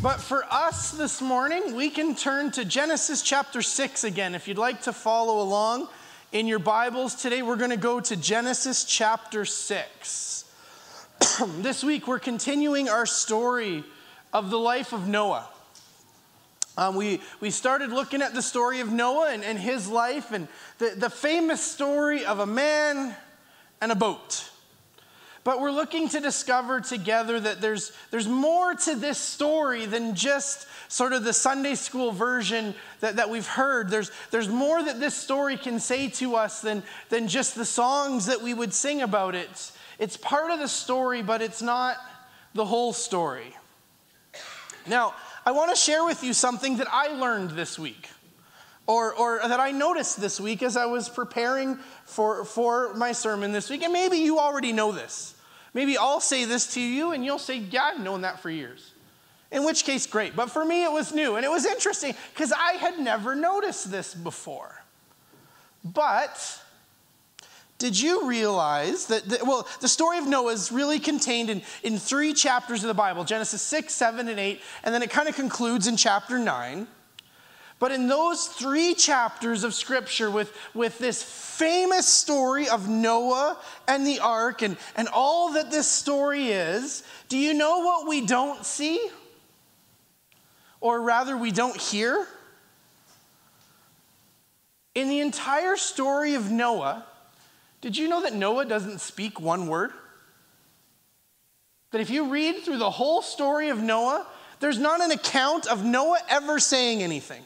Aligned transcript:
But 0.00 0.20
for 0.20 0.44
us 0.48 0.92
this 0.92 1.20
morning, 1.20 1.74
we 1.74 1.90
can 1.90 2.14
turn 2.14 2.52
to 2.52 2.64
Genesis 2.64 3.20
chapter 3.20 3.62
6 3.62 4.04
again. 4.04 4.36
If 4.36 4.46
you'd 4.46 4.56
like 4.56 4.82
to 4.82 4.92
follow 4.92 5.42
along 5.42 5.88
in 6.30 6.46
your 6.46 6.60
Bibles, 6.60 7.16
today 7.16 7.42
we're 7.42 7.56
going 7.56 7.72
to 7.72 7.76
go 7.76 7.98
to 7.98 8.14
Genesis 8.14 8.84
chapter 8.84 9.44
6. 9.44 10.44
this 11.58 11.82
week, 11.82 12.06
we're 12.06 12.20
continuing 12.20 12.88
our 12.88 13.06
story 13.06 13.82
of 14.32 14.50
the 14.50 14.58
life 14.58 14.92
of 14.92 15.08
Noah. 15.08 15.48
Um, 16.76 16.94
we, 16.94 17.20
we 17.40 17.50
started 17.50 17.90
looking 17.90 18.22
at 18.22 18.34
the 18.34 18.42
story 18.42 18.78
of 18.78 18.92
Noah 18.92 19.30
and, 19.32 19.42
and 19.42 19.58
his 19.58 19.88
life 19.88 20.30
and 20.30 20.46
the, 20.78 20.94
the 20.96 21.10
famous 21.10 21.60
story 21.60 22.24
of 22.24 22.38
a 22.38 22.46
man 22.46 23.16
and 23.80 23.90
a 23.90 23.96
boat. 23.96 24.48
But 25.48 25.62
we're 25.62 25.70
looking 25.70 26.10
to 26.10 26.20
discover 26.20 26.82
together 26.82 27.40
that 27.40 27.62
there's, 27.62 27.92
there's 28.10 28.28
more 28.28 28.74
to 28.74 28.94
this 28.94 29.16
story 29.16 29.86
than 29.86 30.14
just 30.14 30.66
sort 30.88 31.14
of 31.14 31.24
the 31.24 31.32
Sunday 31.32 31.74
school 31.74 32.12
version 32.12 32.74
that, 33.00 33.16
that 33.16 33.30
we've 33.30 33.46
heard. 33.46 33.88
There's, 33.88 34.10
there's 34.30 34.50
more 34.50 34.82
that 34.82 35.00
this 35.00 35.14
story 35.14 35.56
can 35.56 35.80
say 35.80 36.08
to 36.08 36.36
us 36.36 36.60
than, 36.60 36.82
than 37.08 37.28
just 37.28 37.54
the 37.54 37.64
songs 37.64 38.26
that 38.26 38.42
we 38.42 38.52
would 38.52 38.74
sing 38.74 39.00
about 39.00 39.34
it. 39.34 39.72
It's 39.98 40.18
part 40.18 40.50
of 40.50 40.58
the 40.58 40.68
story, 40.68 41.22
but 41.22 41.40
it's 41.40 41.62
not 41.62 41.96
the 42.52 42.66
whole 42.66 42.92
story. 42.92 43.56
Now, 44.86 45.14
I 45.46 45.52
want 45.52 45.70
to 45.70 45.76
share 45.76 46.04
with 46.04 46.22
you 46.22 46.34
something 46.34 46.76
that 46.76 46.88
I 46.92 47.08
learned 47.14 47.52
this 47.52 47.78
week. 47.78 48.10
Or, 48.86 49.14
or 49.14 49.40
that 49.48 49.60
I 49.60 49.70
noticed 49.70 50.20
this 50.20 50.38
week 50.38 50.62
as 50.62 50.76
I 50.76 50.84
was 50.84 51.08
preparing 51.08 51.76
for, 52.04 52.44
for 52.44 52.92
my 52.92 53.12
sermon 53.12 53.52
this 53.52 53.70
week. 53.70 53.82
And 53.82 53.94
maybe 53.94 54.18
you 54.18 54.38
already 54.38 54.72
know 54.72 54.92
this. 54.92 55.36
Maybe 55.74 55.96
I'll 55.96 56.20
say 56.20 56.44
this 56.44 56.74
to 56.74 56.80
you 56.80 57.12
and 57.12 57.24
you'll 57.24 57.38
say, 57.38 57.58
Yeah, 57.58 57.84
I've 57.84 58.00
known 58.00 58.22
that 58.22 58.40
for 58.40 58.50
years. 58.50 58.92
In 59.50 59.64
which 59.64 59.84
case, 59.84 60.06
great. 60.06 60.36
But 60.36 60.50
for 60.50 60.64
me, 60.64 60.84
it 60.84 60.92
was 60.92 61.14
new. 61.14 61.36
And 61.36 61.44
it 61.44 61.50
was 61.50 61.64
interesting 61.64 62.14
because 62.34 62.52
I 62.52 62.72
had 62.72 62.98
never 62.98 63.34
noticed 63.34 63.90
this 63.90 64.14
before. 64.14 64.82
But 65.82 66.60
did 67.78 67.98
you 67.98 68.26
realize 68.26 69.06
that, 69.06 69.28
the, 69.28 69.38
well, 69.44 69.66
the 69.80 69.88
story 69.88 70.18
of 70.18 70.26
Noah 70.26 70.52
is 70.52 70.72
really 70.72 70.98
contained 70.98 71.48
in, 71.48 71.62
in 71.82 71.98
three 71.98 72.34
chapters 72.34 72.82
of 72.82 72.88
the 72.88 72.94
Bible 72.94 73.24
Genesis 73.24 73.62
6, 73.62 73.94
7, 73.94 74.28
and 74.28 74.38
8, 74.38 74.60
and 74.82 74.94
then 74.94 75.02
it 75.02 75.10
kind 75.10 75.28
of 75.28 75.36
concludes 75.36 75.86
in 75.86 75.96
chapter 75.96 76.38
9. 76.38 76.88
But 77.78 77.92
in 77.92 78.08
those 78.08 78.46
three 78.46 78.94
chapters 78.94 79.62
of 79.62 79.72
scripture, 79.72 80.30
with, 80.30 80.52
with 80.74 80.98
this 80.98 81.22
famous 81.22 82.06
story 82.06 82.68
of 82.68 82.88
Noah 82.88 83.56
and 83.86 84.04
the 84.06 84.18
ark 84.18 84.62
and, 84.62 84.76
and 84.96 85.06
all 85.08 85.52
that 85.52 85.70
this 85.70 85.86
story 85.86 86.48
is, 86.48 87.04
do 87.28 87.38
you 87.38 87.54
know 87.54 87.80
what 87.80 88.08
we 88.08 88.26
don't 88.26 88.64
see? 88.64 89.08
Or 90.80 91.00
rather, 91.00 91.36
we 91.36 91.52
don't 91.52 91.76
hear? 91.76 92.26
In 94.94 95.08
the 95.08 95.20
entire 95.20 95.76
story 95.76 96.34
of 96.34 96.50
Noah, 96.50 97.06
did 97.80 97.96
you 97.96 98.08
know 98.08 98.22
that 98.22 98.34
Noah 98.34 98.64
doesn't 98.64 99.00
speak 99.00 99.40
one 99.40 99.68
word? 99.68 99.92
That 101.92 102.00
if 102.00 102.10
you 102.10 102.28
read 102.28 102.62
through 102.64 102.78
the 102.78 102.90
whole 102.90 103.22
story 103.22 103.68
of 103.68 103.80
Noah, 103.80 104.26
there's 104.58 104.78
not 104.78 105.00
an 105.00 105.12
account 105.12 105.68
of 105.68 105.84
Noah 105.84 106.18
ever 106.28 106.58
saying 106.58 107.04
anything. 107.04 107.42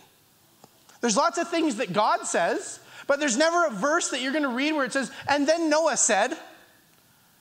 There's 1.03 1.17
lots 1.17 1.37
of 1.37 1.49
things 1.49 1.77
that 1.77 1.93
God 1.93 2.25
says, 2.25 2.81
but 3.07 3.21
there's 3.21 3.37
never 3.37 3.67
a 3.67 3.71
verse 3.71 4.09
that 4.09 4.23
you're 4.23 4.33
going 4.33 4.45
to 4.45 4.49
read 4.49 4.73
where 4.73 4.87
it 4.87 4.93
says, 4.95 5.11
and 5.29 5.47
then 5.47 5.69
Noah 5.69 5.99
said, 5.99 6.35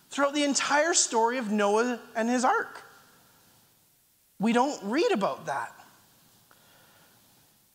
throughout 0.09 0.33
the 0.33 0.43
entire 0.43 0.93
story 0.93 1.37
of 1.37 1.51
Noah 1.51 1.99
and 2.15 2.29
his 2.29 2.43
ark. 2.43 2.83
We 4.39 4.51
don't 4.51 4.83
read 4.83 5.11
about 5.13 5.45
that. 5.45 5.73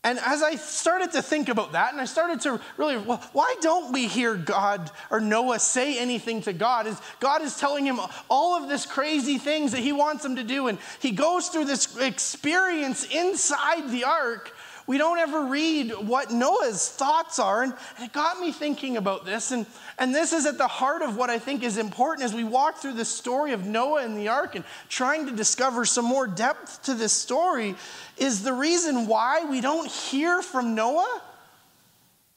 And 0.04 0.20
as 0.20 0.40
I 0.40 0.54
started 0.54 1.12
to 1.12 1.22
think 1.22 1.48
about 1.48 1.72
that, 1.72 1.92
and 1.92 2.00
I 2.00 2.04
started 2.04 2.40
to 2.42 2.60
really, 2.76 2.96
well, 2.96 3.20
why 3.32 3.56
don't 3.60 3.92
we 3.92 4.06
hear 4.06 4.36
God 4.36 4.90
or 5.10 5.20
Noah 5.20 5.58
say 5.58 5.98
anything 5.98 6.42
to 6.42 6.52
God? 6.52 6.86
Is 6.86 7.00
God 7.18 7.42
is 7.42 7.58
telling 7.58 7.84
him 7.84 7.98
all 8.28 8.54
of 8.54 8.68
this 8.68 8.86
crazy 8.86 9.38
things 9.38 9.72
that 9.72 9.80
he 9.80 9.92
wants 9.92 10.24
him 10.24 10.36
to 10.36 10.44
do, 10.44 10.68
and 10.68 10.78
he 11.00 11.10
goes 11.10 11.48
through 11.48 11.64
this 11.64 11.96
experience 11.96 13.04
inside 13.04 13.90
the 13.90 14.04
ark, 14.04 14.54
we 14.86 14.98
don't 14.98 15.18
ever 15.18 15.46
read 15.46 15.90
what 15.92 16.30
Noah's 16.30 16.88
thoughts 16.88 17.38
are. 17.38 17.62
And, 17.64 17.74
it 18.00 18.12
got 18.12 18.38
me 18.38 18.52
thinking 18.52 18.96
about 18.96 19.24
this. 19.24 19.50
And, 19.50 19.66
and 19.98 20.14
this 20.14 20.32
is 20.32 20.46
at 20.46 20.58
the 20.58 20.68
heart 20.68 21.02
of 21.02 21.16
what 21.16 21.28
I 21.28 21.38
think 21.38 21.64
is 21.64 21.76
important 21.76 22.24
as 22.24 22.32
we 22.32 22.44
walk 22.44 22.78
through 22.78 22.92
the 22.92 23.04
story 23.04 23.52
of 23.52 23.66
Noah 23.66 24.04
and 24.04 24.16
the 24.16 24.28
ark 24.28 24.54
and 24.54 24.64
trying 24.88 25.26
to 25.26 25.32
discover 25.32 25.84
some 25.84 26.04
more 26.04 26.26
depth 26.28 26.84
to 26.84 26.94
this 26.94 27.12
story 27.12 27.74
is 28.16 28.44
the 28.44 28.52
reason 28.52 29.08
why 29.08 29.44
we 29.44 29.60
don't 29.60 29.90
hear 29.90 30.40
from 30.40 30.74
Noah 30.74 31.22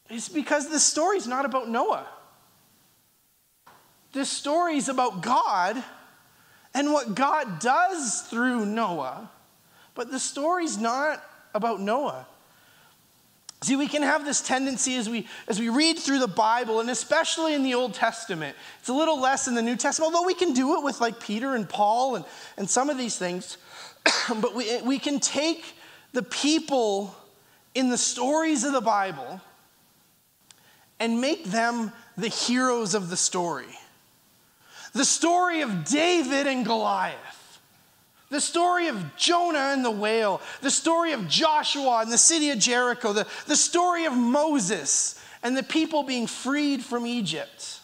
is 0.09 0.27
because 0.27 0.69
this 0.69 0.83
story 0.83 1.17
is 1.17 1.27
not 1.27 1.45
about 1.45 1.69
Noah. 1.69 2.07
This 4.11 4.29
story 4.29 4.77
is 4.77 4.89
about 4.89 5.21
God 5.21 5.83
and 6.73 6.91
what 6.91 7.13
God 7.13 7.59
does 7.59 8.21
through 8.21 8.65
Noah. 8.65 9.29
But 9.93 10.09
the 10.09 10.19
story's 10.19 10.79
not 10.79 11.23
about 11.53 11.79
Noah. 11.79 12.25
See, 13.61 13.75
we 13.75 13.87
can 13.87 14.03
have 14.03 14.23
this 14.23 14.41
tendency 14.41 14.95
as 14.95 15.09
we, 15.09 15.27
as 15.47 15.59
we 15.59 15.67
read 15.67 15.99
through 15.99 16.19
the 16.19 16.27
Bible, 16.27 16.79
and 16.79 16.89
especially 16.89 17.53
in 17.53 17.63
the 17.63 17.73
Old 17.73 17.93
Testament. 17.93 18.55
It's 18.79 18.87
a 18.87 18.93
little 18.93 19.19
less 19.19 19.49
in 19.49 19.55
the 19.55 19.61
New 19.61 19.75
Testament, 19.75 20.13
although 20.13 20.25
we 20.25 20.33
can 20.33 20.53
do 20.53 20.77
it 20.77 20.83
with 20.83 21.01
like 21.01 21.19
Peter 21.19 21.55
and 21.55 21.67
Paul 21.67 22.15
and, 22.15 22.25
and 22.57 22.69
some 22.69 22.89
of 22.89 22.97
these 22.97 23.17
things. 23.17 23.57
but 24.41 24.55
we, 24.55 24.81
we 24.83 24.97
can 24.97 25.19
take 25.19 25.73
the 26.13 26.23
people 26.23 27.13
in 27.75 27.89
the 27.89 27.97
stories 27.97 28.63
of 28.63 28.71
the 28.71 28.81
Bible 28.81 29.41
and 30.99 31.19
make 31.19 31.45
them 31.45 31.91
the 32.17 32.29
heroes 32.29 32.93
of 32.93 33.09
the 33.09 33.17
story. 33.17 33.77
The 34.93 35.05
story 35.05 35.61
of 35.61 35.85
David 35.85 36.47
and 36.47 36.65
Goliath 36.65 37.28
the 38.29 38.41
story 38.41 38.87
of 38.87 39.15
Jonah 39.15 39.73
and 39.73 39.83
the 39.83 39.91
whale, 39.91 40.41
the 40.61 40.71
story 40.71 41.13
of 41.13 41.27
Joshua 41.27 42.01
and 42.01 42.11
the 42.11 42.17
city 42.17 42.51
of 42.51 42.59
Jericho, 42.59 43.11
the, 43.11 43.27
the 43.47 43.55
story 43.55 44.05
of 44.05 44.13
Moses 44.13 45.19
and 45.41 45.57
the 45.57 45.63
people 45.63 46.03
being 46.03 46.27
freed 46.27 46.83
from 46.83 47.05
Egypt. 47.07 47.79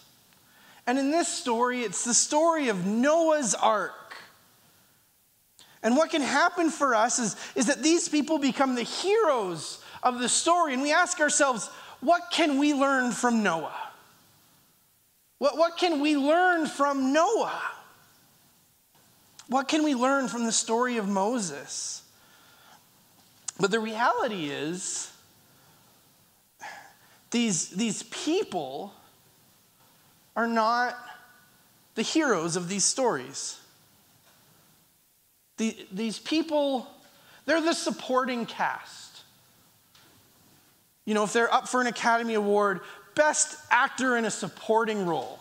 And 0.88 1.00
in 1.00 1.10
this 1.10 1.28
story, 1.28 1.82
it's 1.82 2.04
the 2.04 2.14
story 2.14 2.70
of 2.70 2.86
Noah's 2.86 3.56
ark. 3.56 4.16
And 5.82 5.96
what 5.96 6.12
can 6.12 6.22
happen 6.22 6.70
for 6.70 6.96
us 6.96 7.20
is, 7.20 7.36
is 7.56 7.68
that 7.68 7.82
these 7.82 8.08
people 8.10 8.38
become 8.38 8.76
the 8.76 8.84
heroes 8.84 9.84
of 10.04 10.20
the 10.20 10.30
story. 10.30 10.74
And 10.74 10.82
we 10.82 10.92
ask 10.92 11.20
ourselves, 11.20 11.68
what 12.02 12.30
can 12.32 12.60
we 12.60 12.74
learn 12.74 13.12
from 13.12 13.42
Noah? 13.42 13.74
What, 15.40 15.58
what 15.58 15.78
can 15.78 16.02
we 16.02 16.18
learn 16.18 16.68
from 16.68 17.14
Noah? 17.14 17.62
What 19.48 19.68
can 19.68 19.84
we 19.84 19.94
learn 19.94 20.28
from 20.28 20.46
the 20.46 20.52
story 20.52 20.98
of 20.98 21.08
Moses? 21.08 22.04
But 23.60 23.72
the 23.72 23.80
reality 23.80 24.50
is, 24.50 25.12
these, 27.32 27.70
these 27.70 28.04
people 28.04 28.94
are 30.36 30.48
not 30.48 30.98
the 31.96 32.02
heroes 32.02 32.56
of 32.56 32.68
these 32.68 32.84
stories. 32.84 33.60
The, 35.58 35.78
these 35.92 36.20
people, 36.20 36.88
they're 37.46 37.62
the 37.62 37.74
supporting 37.74 38.46
cast. 38.46 39.22
You 41.06 41.14
know, 41.14 41.24
if 41.24 41.34
they're 41.34 41.54
up 41.54 41.68
for 41.68 41.82
an 41.82 41.88
Academy 41.88 42.34
Award, 42.34 42.82
best 43.16 43.58
actor 43.72 44.18
in 44.18 44.26
a 44.26 44.32
supporting 44.32 45.06
role. 45.06 45.40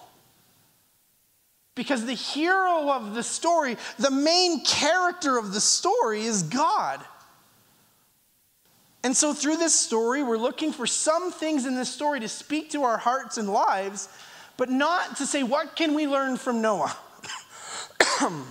Because 1.75 2.07
the 2.07 2.15
hero 2.15 2.91
of 2.91 3.15
the 3.15 3.23
story, 3.23 3.77
the 3.99 4.11
main 4.11 4.65
character 4.65 5.37
of 5.37 5.53
the 5.53 5.61
story, 5.61 6.23
is 6.23 6.45
God. 6.45 7.01
And 9.03 9.17
so, 9.17 9.35
through 9.35 9.57
this 9.57 9.75
story, 9.75 10.23
we're 10.23 10.39
looking 10.39 10.73
for 10.73 10.87
some 10.87 11.31
things 11.31 11.67
in 11.67 11.75
this 11.75 11.91
story 11.93 12.21
to 12.21 12.29
speak 12.29 12.71
to 12.71 12.85
our 12.85 12.97
hearts 12.97 13.37
and 13.37 13.51
lives, 13.51 14.09
but 14.57 14.71
not 14.71 15.17
to 15.17 15.27
say, 15.27 15.43
what 15.43 15.77
can 15.77 15.95
we 15.95 16.07
learn 16.07 16.37
from 16.37 16.63
Noah? 16.63 16.97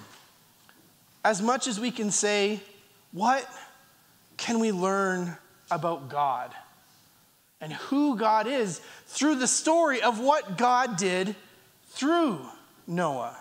as 1.26 1.42
much 1.42 1.68
as 1.68 1.80
we 1.80 1.92
can 1.92 2.12
say, 2.12 2.62
what 3.12 3.48
can 4.38 4.60
we 4.60 4.72
learn 4.72 5.38
about 5.72 6.10
God 6.10 6.54
and 7.62 7.72
who 7.74 8.18
God 8.18 8.46
is 8.46 8.82
through 9.08 9.36
the 9.36 9.48
story 9.48 10.02
of 10.02 10.20
what 10.20 10.58
God 10.58 10.98
did 10.98 11.36
through 11.88 12.42
Noah? 12.88 13.38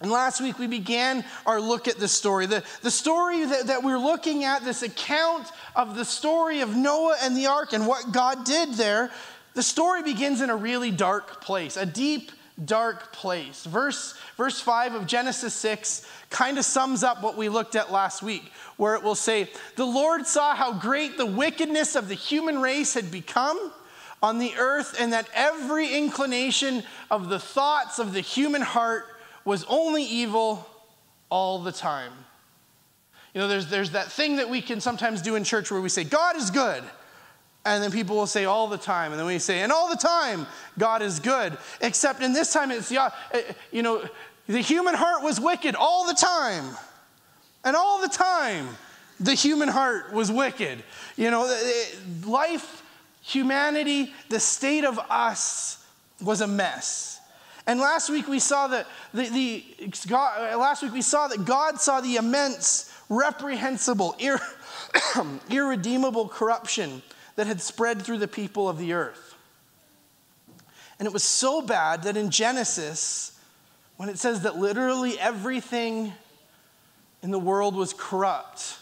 And 0.00 0.10
last 0.10 0.42
week 0.42 0.58
we 0.58 0.66
began 0.66 1.24
our 1.46 1.60
look 1.60 1.88
at 1.88 1.98
the 1.98 2.08
story. 2.08 2.46
The, 2.46 2.62
the 2.82 2.90
story 2.90 3.44
that, 3.46 3.68
that 3.68 3.82
we're 3.82 3.98
looking 3.98 4.44
at, 4.44 4.62
this 4.62 4.82
account 4.82 5.50
of 5.74 5.96
the 5.96 6.04
story 6.04 6.60
of 6.60 6.76
Noah 6.76 7.16
and 7.22 7.36
the 7.36 7.46
ark 7.46 7.72
and 7.72 7.86
what 7.86 8.12
God 8.12 8.44
did 8.44 8.74
there, 8.74 9.10
the 9.54 9.62
story 9.62 10.02
begins 10.02 10.42
in 10.42 10.50
a 10.50 10.56
really 10.56 10.90
dark 10.90 11.40
place, 11.40 11.78
a 11.78 11.86
deep, 11.86 12.30
dark 12.62 13.10
place. 13.12 13.64
Verse, 13.64 14.14
verse 14.36 14.60
5 14.60 14.94
of 14.94 15.06
Genesis 15.06 15.54
6 15.54 16.06
kind 16.28 16.58
of 16.58 16.66
sums 16.66 17.02
up 17.02 17.22
what 17.22 17.38
we 17.38 17.48
looked 17.48 17.74
at 17.74 17.90
last 17.90 18.22
week, 18.22 18.52
where 18.76 18.96
it 18.96 19.02
will 19.02 19.14
say, 19.14 19.48
The 19.76 19.86
Lord 19.86 20.26
saw 20.26 20.54
how 20.54 20.74
great 20.74 21.16
the 21.16 21.24
wickedness 21.24 21.96
of 21.96 22.08
the 22.08 22.14
human 22.14 22.60
race 22.60 22.92
had 22.92 23.10
become 23.10 23.72
on 24.26 24.38
the 24.38 24.52
earth, 24.58 24.96
and 25.00 25.12
that 25.12 25.28
every 25.32 25.94
inclination 25.94 26.82
of 27.10 27.28
the 27.28 27.38
thoughts 27.38 28.00
of 28.00 28.12
the 28.12 28.20
human 28.20 28.60
heart 28.60 29.06
was 29.44 29.64
only 29.68 30.02
evil 30.02 30.66
all 31.30 31.60
the 31.60 31.70
time. 31.70 32.12
You 33.32 33.40
know, 33.40 33.48
there's, 33.48 33.68
there's 33.68 33.90
that 33.92 34.10
thing 34.10 34.36
that 34.36 34.50
we 34.50 34.60
can 34.60 34.80
sometimes 34.80 35.22
do 35.22 35.36
in 35.36 35.44
church 35.44 35.70
where 35.70 35.80
we 35.80 35.88
say, 35.88 36.02
God 36.02 36.36
is 36.36 36.50
good. 36.50 36.82
And 37.64 37.82
then 37.82 37.92
people 37.92 38.16
will 38.16 38.26
say 38.26 38.46
all 38.46 38.66
the 38.66 38.78
time. 38.78 39.12
And 39.12 39.18
then 39.18 39.26
we 39.26 39.38
say, 39.38 39.60
and 39.60 39.70
all 39.70 39.88
the 39.88 39.96
time, 39.96 40.46
God 40.78 41.02
is 41.02 41.20
good. 41.20 41.56
Except 41.80 42.22
in 42.22 42.32
this 42.32 42.52
time, 42.52 42.70
it's, 42.70 42.90
uh, 42.90 43.10
you 43.70 43.82
know, 43.82 44.02
the 44.48 44.60
human 44.60 44.94
heart 44.94 45.22
was 45.22 45.40
wicked 45.40 45.74
all 45.74 46.06
the 46.06 46.14
time. 46.14 46.64
And 47.64 47.76
all 47.76 48.00
the 48.00 48.08
time, 48.08 48.68
the 49.20 49.34
human 49.34 49.68
heart 49.68 50.12
was 50.12 50.32
wicked. 50.32 50.82
You 51.16 51.30
know, 51.30 51.42
life, 52.24 52.82
humanity, 53.26 54.12
the 54.28 54.38
state 54.38 54.84
of 54.84 54.98
us 55.10 55.84
was 56.22 56.40
a 56.40 56.46
mess. 56.46 57.20
And 57.66 57.80
last 57.80 58.08
week 58.08 58.28
we 58.28 58.38
saw 58.38 58.68
that 58.68 58.86
the, 59.12 59.28
the 59.28 59.64
God, 60.08 60.56
last 60.58 60.82
week 60.82 60.92
we 60.92 61.02
saw 61.02 61.26
that 61.26 61.44
God 61.44 61.80
saw 61.80 62.00
the 62.00 62.16
immense, 62.16 62.92
reprehensible, 63.08 64.14
ir, 64.20 64.38
irredeemable 65.50 66.28
corruption 66.28 67.02
that 67.34 67.48
had 67.48 67.60
spread 67.60 68.00
through 68.02 68.18
the 68.18 68.28
people 68.28 68.68
of 68.68 68.78
the 68.78 68.92
earth. 68.92 69.34
And 71.00 71.06
it 71.06 71.12
was 71.12 71.24
so 71.24 71.60
bad 71.60 72.04
that 72.04 72.16
in 72.16 72.30
Genesis, 72.30 73.38
when 73.96 74.08
it 74.08 74.18
says 74.18 74.42
that 74.42 74.56
literally 74.56 75.18
everything 75.18 76.12
in 77.22 77.32
the 77.32 77.38
world 77.40 77.74
was 77.74 77.92
corrupt, 77.92 78.78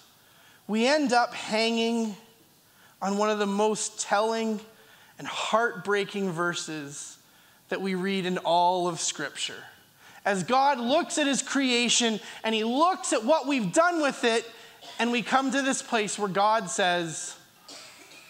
we 0.69 0.87
end 0.87 1.15
up 1.15 1.33
hanging 1.33 2.15
on 3.01 3.19
one 3.19 3.31
of 3.31 3.39
the 3.39 3.47
most 3.47 4.01
telling 4.01 4.61
and 5.19 5.27
heartbreaking 5.27 6.31
verses 6.31 7.19
that 7.69 7.81
we 7.81 7.95
read 7.95 8.27
in 8.27 8.39
all 8.39 8.89
of 8.89 9.01
Scripture. 9.01 9.63
As 10.25 10.43
God 10.43 10.79
looks 10.79 11.19
at 11.19 11.27
His 11.27 11.43
creation 11.43 12.21
and 12.43 12.55
He 12.55 12.65
looks 12.65 13.13
at 13.13 13.25
what 13.25 13.47
we've 13.47 13.73
done 13.73 14.01
with 14.01 14.25
it, 14.25 14.45
and 14.99 15.11
we 15.11 15.23
come 15.23 15.51
to 15.51 15.63
this 15.63 15.83
place 15.83 16.19
where 16.19 16.29
God 16.29 16.71
says, 16.71 17.37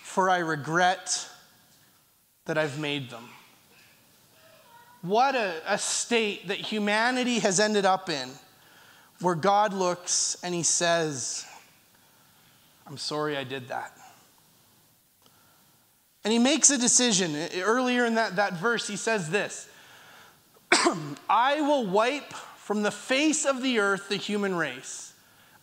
For 0.03 0.31
I 0.31 0.39
regret 0.39 1.29
that 2.47 2.59
I've 2.59 2.79
made 2.79 3.11
them. 3.11 3.29
What 5.03 5.35
a, 5.35 5.61
a 5.67 5.79
state 5.79 6.49
that 6.49 6.59
humanity 6.59 7.41
has 7.41 7.61
ended 7.61 7.85
up 7.85 8.09
in, 8.09 8.31
where 9.21 9.35
God 9.35 9.73
looks 9.75 10.37
and 10.43 10.55
He 10.55 10.63
says, 10.63 11.47
I'm 12.87 12.99
sorry 12.99 13.37
I 13.37 13.45
did 13.45 13.69
that. 13.69 13.97
And 16.25 16.33
he 16.33 16.39
makes 16.39 16.71
a 16.71 16.79
decision. 16.79 17.37
Earlier 17.61 18.07
in 18.07 18.15
that, 18.15 18.37
that 18.37 18.55
verse, 18.55 18.89
he 18.89 18.97
says 18.97 19.31
this 19.31 19.69
I 21.29 21.61
will 21.61 21.87
wipe 21.87 22.33
from 22.33 22.83
the 22.83 22.91
face 22.91 23.45
of 23.45 23.63
the 23.63 23.79
earth 23.79 24.09
the 24.09 24.17
human 24.17 24.55
race 24.55 25.13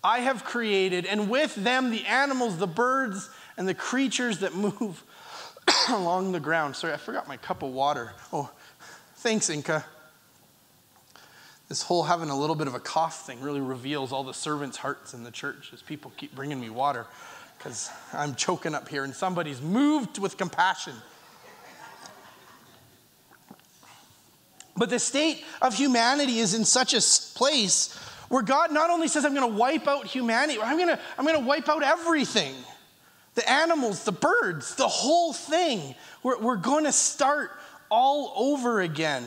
I 0.03 0.19
have 0.19 0.43
created, 0.43 1.05
and 1.05 1.29
with 1.29 1.53
them 1.55 1.91
the 1.91 2.05
animals, 2.05 2.57
the 2.57 2.67
birds, 2.67 3.29
and 3.55 3.67
the 3.67 3.73
creatures 3.73 4.39
that 4.39 4.55
move 4.55 5.03
along 5.89 6.31
the 6.31 6.39
ground. 6.39 6.75
Sorry, 6.75 6.93
I 6.93 6.97
forgot 6.97 7.27
my 7.27 7.37
cup 7.37 7.61
of 7.61 7.71
water. 7.71 8.13
Oh, 8.33 8.49
thanks, 9.17 9.49
Inca. 9.49 9.85
This 11.69 11.83
whole 11.83 12.03
having 12.03 12.29
a 12.29 12.37
little 12.37 12.55
bit 12.55 12.67
of 12.67 12.73
a 12.73 12.79
cough 12.79 13.25
thing 13.25 13.39
really 13.41 13.61
reveals 13.61 14.11
all 14.11 14.23
the 14.23 14.33
servants' 14.33 14.77
hearts 14.77 15.13
in 15.13 15.23
the 15.23 15.31
church 15.31 15.69
as 15.71 15.81
people 15.81 16.11
keep 16.17 16.35
bringing 16.35 16.59
me 16.59 16.69
water 16.69 17.05
because 17.61 17.91
I'm 18.11 18.33
choking 18.33 18.73
up 18.73 18.89
here 18.89 19.03
and 19.03 19.13
somebody's 19.13 19.61
moved 19.61 20.17
with 20.17 20.35
compassion. 20.35 20.93
But 24.75 24.89
the 24.89 24.97
state 24.97 25.43
of 25.61 25.75
humanity 25.75 26.39
is 26.39 26.55
in 26.55 26.65
such 26.65 26.95
a 26.95 27.01
place 27.37 27.95
where 28.29 28.41
God 28.41 28.71
not 28.71 28.89
only 28.89 29.07
says, 29.07 29.25
I'm 29.25 29.35
going 29.35 29.47
to 29.47 29.55
wipe 29.55 29.87
out 29.87 30.07
humanity, 30.07 30.59
I'm 30.59 30.75
going 30.75 30.89
to, 30.89 30.99
I'm 31.19 31.25
going 31.25 31.37
to 31.37 31.45
wipe 31.45 31.69
out 31.69 31.83
everything 31.83 32.55
the 33.35 33.47
animals, 33.49 34.05
the 34.05 34.11
birds, 34.11 34.75
the 34.75 34.87
whole 34.87 35.31
thing. 35.31 35.93
We're, 36.23 36.39
we're 36.39 36.55
going 36.57 36.85
to 36.85 36.91
start 36.91 37.51
all 37.89 38.33
over 38.35 38.81
again. 38.81 39.23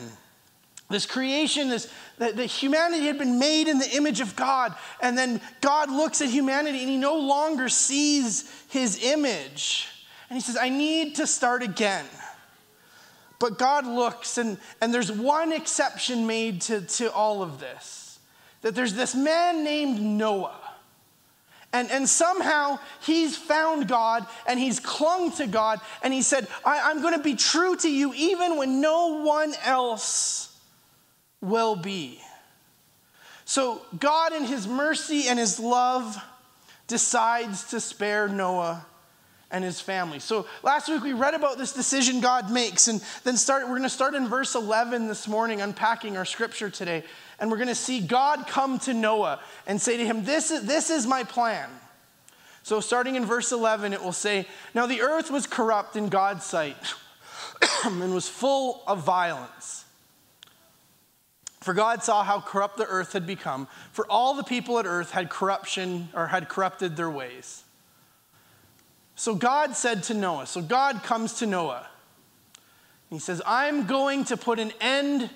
This 0.89 1.05
creation, 1.07 1.69
this, 1.69 1.91
that, 2.19 2.37
humanity 2.37 3.07
had 3.07 3.17
been 3.17 3.39
made 3.39 3.67
in 3.67 3.79
the 3.79 3.95
image 3.95 4.21
of 4.21 4.35
God, 4.35 4.75
and 5.01 5.17
then 5.17 5.41
God 5.61 5.89
looks 5.89 6.21
at 6.21 6.29
humanity 6.29 6.79
and 6.79 6.89
he 6.89 6.97
no 6.97 7.17
longer 7.17 7.69
sees 7.69 8.51
his 8.69 9.03
image. 9.03 9.87
And 10.29 10.37
he 10.37 10.41
says, 10.41 10.57
I 10.59 10.69
need 10.69 11.15
to 11.15 11.25
start 11.25 11.63
again. 11.63 12.05
But 13.39 13.57
God 13.57 13.85
looks, 13.85 14.37
and, 14.37 14.57
and 14.79 14.93
there's 14.93 15.11
one 15.11 15.51
exception 15.51 16.27
made 16.27 16.61
to, 16.61 16.81
to 16.81 17.11
all 17.11 17.41
of 17.41 17.59
this 17.59 18.03
that 18.61 18.73
there's 18.73 18.95
this 18.95 19.13
man 19.13 19.63
named 19.63 20.01
Noah. 20.01 20.59
And, 21.71 21.91
and 21.91 22.09
somehow 22.09 22.79
he's 23.01 23.37
found 23.37 23.87
God 23.87 24.25
and 24.47 24.59
he's 24.59 24.79
clung 24.79 25.31
to 25.33 25.45
God 25.45 25.79
and 26.01 26.11
he 26.11 26.23
said, 26.23 26.47
I, 26.65 26.89
I'm 26.89 27.03
going 27.03 27.13
to 27.13 27.23
be 27.23 27.35
true 27.35 27.75
to 27.75 27.91
you 27.91 28.11
even 28.15 28.57
when 28.57 28.81
no 28.81 29.21
one 29.23 29.53
else 29.63 30.54
will 31.45 31.75
be. 31.75 32.19
So, 33.45 33.81
God, 33.99 34.33
in 34.33 34.43
His 34.43 34.67
mercy 34.67 35.27
and 35.27 35.37
His 35.37 35.59
love, 35.59 36.17
decides 36.87 37.65
to 37.71 37.79
spare 37.79 38.27
Noah 38.27 38.85
and 39.51 39.63
his 39.63 39.79
family. 39.79 40.19
So, 40.19 40.47
last 40.63 40.89
week 40.89 41.03
we 41.03 41.13
read 41.13 41.33
about 41.33 41.57
this 41.57 41.71
decision 41.71 42.19
God 42.19 42.51
makes, 42.51 42.87
and 42.87 43.01
then 43.23 43.37
start, 43.37 43.63
we're 43.63 43.69
going 43.69 43.83
to 43.83 43.89
start 43.89 44.13
in 44.13 44.27
verse 44.27 44.55
11 44.55 45.07
this 45.07 45.27
morning, 45.27 45.61
unpacking 45.61 46.17
our 46.17 46.25
scripture 46.25 46.69
today. 46.69 47.03
And 47.39 47.51
we're 47.51 47.57
going 47.57 47.69
to 47.69 47.75
see 47.75 47.99
God 47.99 48.47
come 48.47 48.79
to 48.79 48.93
Noah 48.93 49.39
and 49.67 49.79
say 49.79 49.97
to 49.97 50.05
him, 50.05 50.25
This 50.25 50.51
is, 50.51 50.65
this 50.65 50.89
is 50.89 51.05
my 51.05 51.23
plan. 51.23 51.69
So, 52.63 52.79
starting 52.79 53.15
in 53.15 53.25
verse 53.25 53.51
11, 53.51 53.93
it 53.93 54.03
will 54.03 54.11
say, 54.11 54.47
Now 54.73 54.87
the 54.87 55.01
earth 55.01 55.31
was 55.31 55.47
corrupt 55.47 55.95
in 55.95 56.09
God's 56.09 56.43
sight 56.43 56.77
and 57.85 58.13
was 58.13 58.27
full 58.27 58.83
of 58.87 59.03
violence. 59.03 59.84
For 61.65 61.73
God 61.73 62.03
saw 62.03 62.23
how 62.23 62.41
corrupt 62.41 62.77
the 62.77 62.85
earth 62.85 63.13
had 63.13 63.25
become, 63.25 63.67
for 63.91 64.05
all 64.07 64.35
the 64.35 64.43
people 64.43 64.77
at 64.77 64.85
earth 64.85 65.09
had 65.09 65.31
corruption 65.31 66.09
or 66.13 66.27
had 66.27 66.47
corrupted 66.47 66.95
their 66.95 67.09
ways. 67.09 67.63
So 69.15 69.33
God 69.33 69.75
said 69.75 70.03
to 70.03 70.13
Noah, 70.13 70.45
so 70.45 70.61
God 70.61 71.01
comes 71.01 71.39
to 71.39 71.47
Noah. 71.47 71.87
He 73.09 73.17
says, 73.17 73.41
I'm 73.47 73.87
going 73.87 74.25
to 74.25 74.37
put 74.37 74.59
an 74.59 74.73
end 74.79 75.31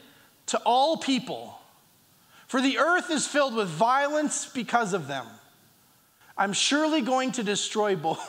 to 0.45 0.59
all 0.67 0.97
people, 0.97 1.59
for 2.45 2.61
the 2.61 2.77
earth 2.77 3.09
is 3.09 3.25
filled 3.25 3.55
with 3.55 3.67
violence 3.67 4.45
because 4.45 4.93
of 4.93 5.07
them. 5.07 5.25
I'm 6.37 6.53
surely 6.53 7.01
going 7.01 7.31
to 7.31 7.43
destroy 7.43 7.95
both, 7.95 8.21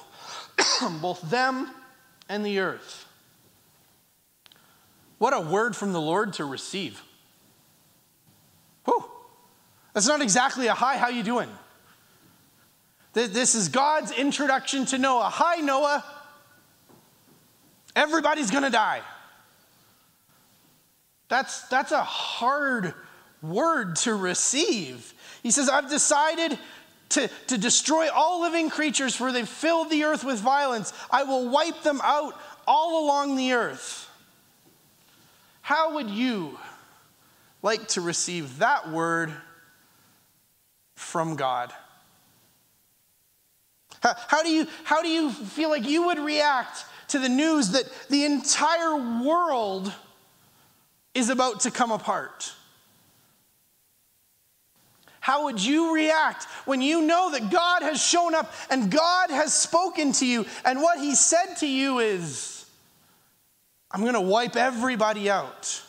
both 1.02 1.20
them 1.28 1.70
and 2.30 2.46
the 2.46 2.60
earth. 2.60 3.04
What 5.18 5.34
a 5.34 5.40
word 5.40 5.76
from 5.76 5.92
the 5.92 6.00
Lord 6.00 6.32
to 6.34 6.46
receive. 6.46 7.02
That's 9.92 10.06
not 10.06 10.22
exactly 10.22 10.66
a 10.68 10.74
hi, 10.74 10.96
how 10.96 11.08
you 11.08 11.22
doing? 11.22 11.48
This 13.12 13.54
is 13.54 13.68
God's 13.68 14.12
introduction 14.12 14.86
to 14.86 14.98
Noah. 14.98 15.30
Hi, 15.32 15.56
Noah. 15.56 16.04
Everybody's 17.96 18.50
going 18.52 18.62
to 18.62 18.70
die. 18.70 19.00
That's, 21.28 21.62
that's 21.68 21.90
a 21.92 22.02
hard 22.02 22.94
word 23.42 23.96
to 23.96 24.14
receive. 24.14 25.12
He 25.42 25.50
says, 25.50 25.68
I've 25.68 25.90
decided 25.90 26.56
to, 27.10 27.28
to 27.48 27.58
destroy 27.58 28.08
all 28.10 28.42
living 28.42 28.70
creatures, 28.70 29.16
for 29.16 29.32
they've 29.32 29.48
filled 29.48 29.90
the 29.90 30.04
earth 30.04 30.22
with 30.22 30.38
violence. 30.38 30.92
I 31.10 31.24
will 31.24 31.48
wipe 31.48 31.82
them 31.82 32.00
out 32.04 32.40
all 32.66 33.04
along 33.04 33.34
the 33.34 33.54
earth. 33.54 34.08
How 35.62 35.94
would 35.94 36.10
you 36.10 36.58
like 37.62 37.88
to 37.88 38.00
receive 38.00 38.58
that 38.58 38.90
word 38.90 39.32
from 41.00 41.34
God? 41.34 41.72
How, 44.02 44.14
how, 44.28 44.42
do 44.42 44.50
you, 44.50 44.66
how 44.84 45.02
do 45.02 45.08
you 45.08 45.30
feel 45.30 45.70
like 45.70 45.86
you 45.86 46.06
would 46.06 46.18
react 46.18 46.84
to 47.08 47.18
the 47.18 47.28
news 47.28 47.70
that 47.70 47.84
the 48.08 48.24
entire 48.24 49.22
world 49.22 49.92
is 51.14 51.30
about 51.30 51.60
to 51.60 51.70
come 51.70 51.90
apart? 51.90 52.52
How 55.20 55.44
would 55.44 55.62
you 55.62 55.94
react 55.94 56.44
when 56.64 56.80
you 56.80 57.02
know 57.02 57.30
that 57.32 57.50
God 57.50 57.82
has 57.82 58.02
shown 58.02 58.34
up 58.34 58.52
and 58.70 58.90
God 58.90 59.30
has 59.30 59.52
spoken 59.52 60.12
to 60.12 60.26
you, 60.26 60.46
and 60.64 60.80
what 60.80 60.98
He 60.98 61.14
said 61.14 61.56
to 61.56 61.66
you 61.66 61.98
is, 61.98 62.64
I'm 63.90 64.02
going 64.02 64.14
to 64.14 64.20
wipe 64.20 64.56
everybody 64.56 65.28
out? 65.28 65.82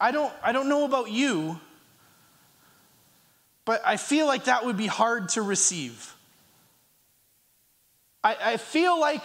I 0.00 0.10
don't, 0.10 0.32
I 0.42 0.52
don't 0.52 0.68
know 0.68 0.84
about 0.84 1.10
you, 1.10 1.60
but 3.64 3.82
I 3.84 3.96
feel 3.96 4.26
like 4.26 4.44
that 4.44 4.64
would 4.64 4.76
be 4.76 4.86
hard 4.86 5.30
to 5.30 5.42
receive. 5.42 6.14
I, 8.24 8.36
I 8.40 8.56
feel 8.56 8.98
like 8.98 9.22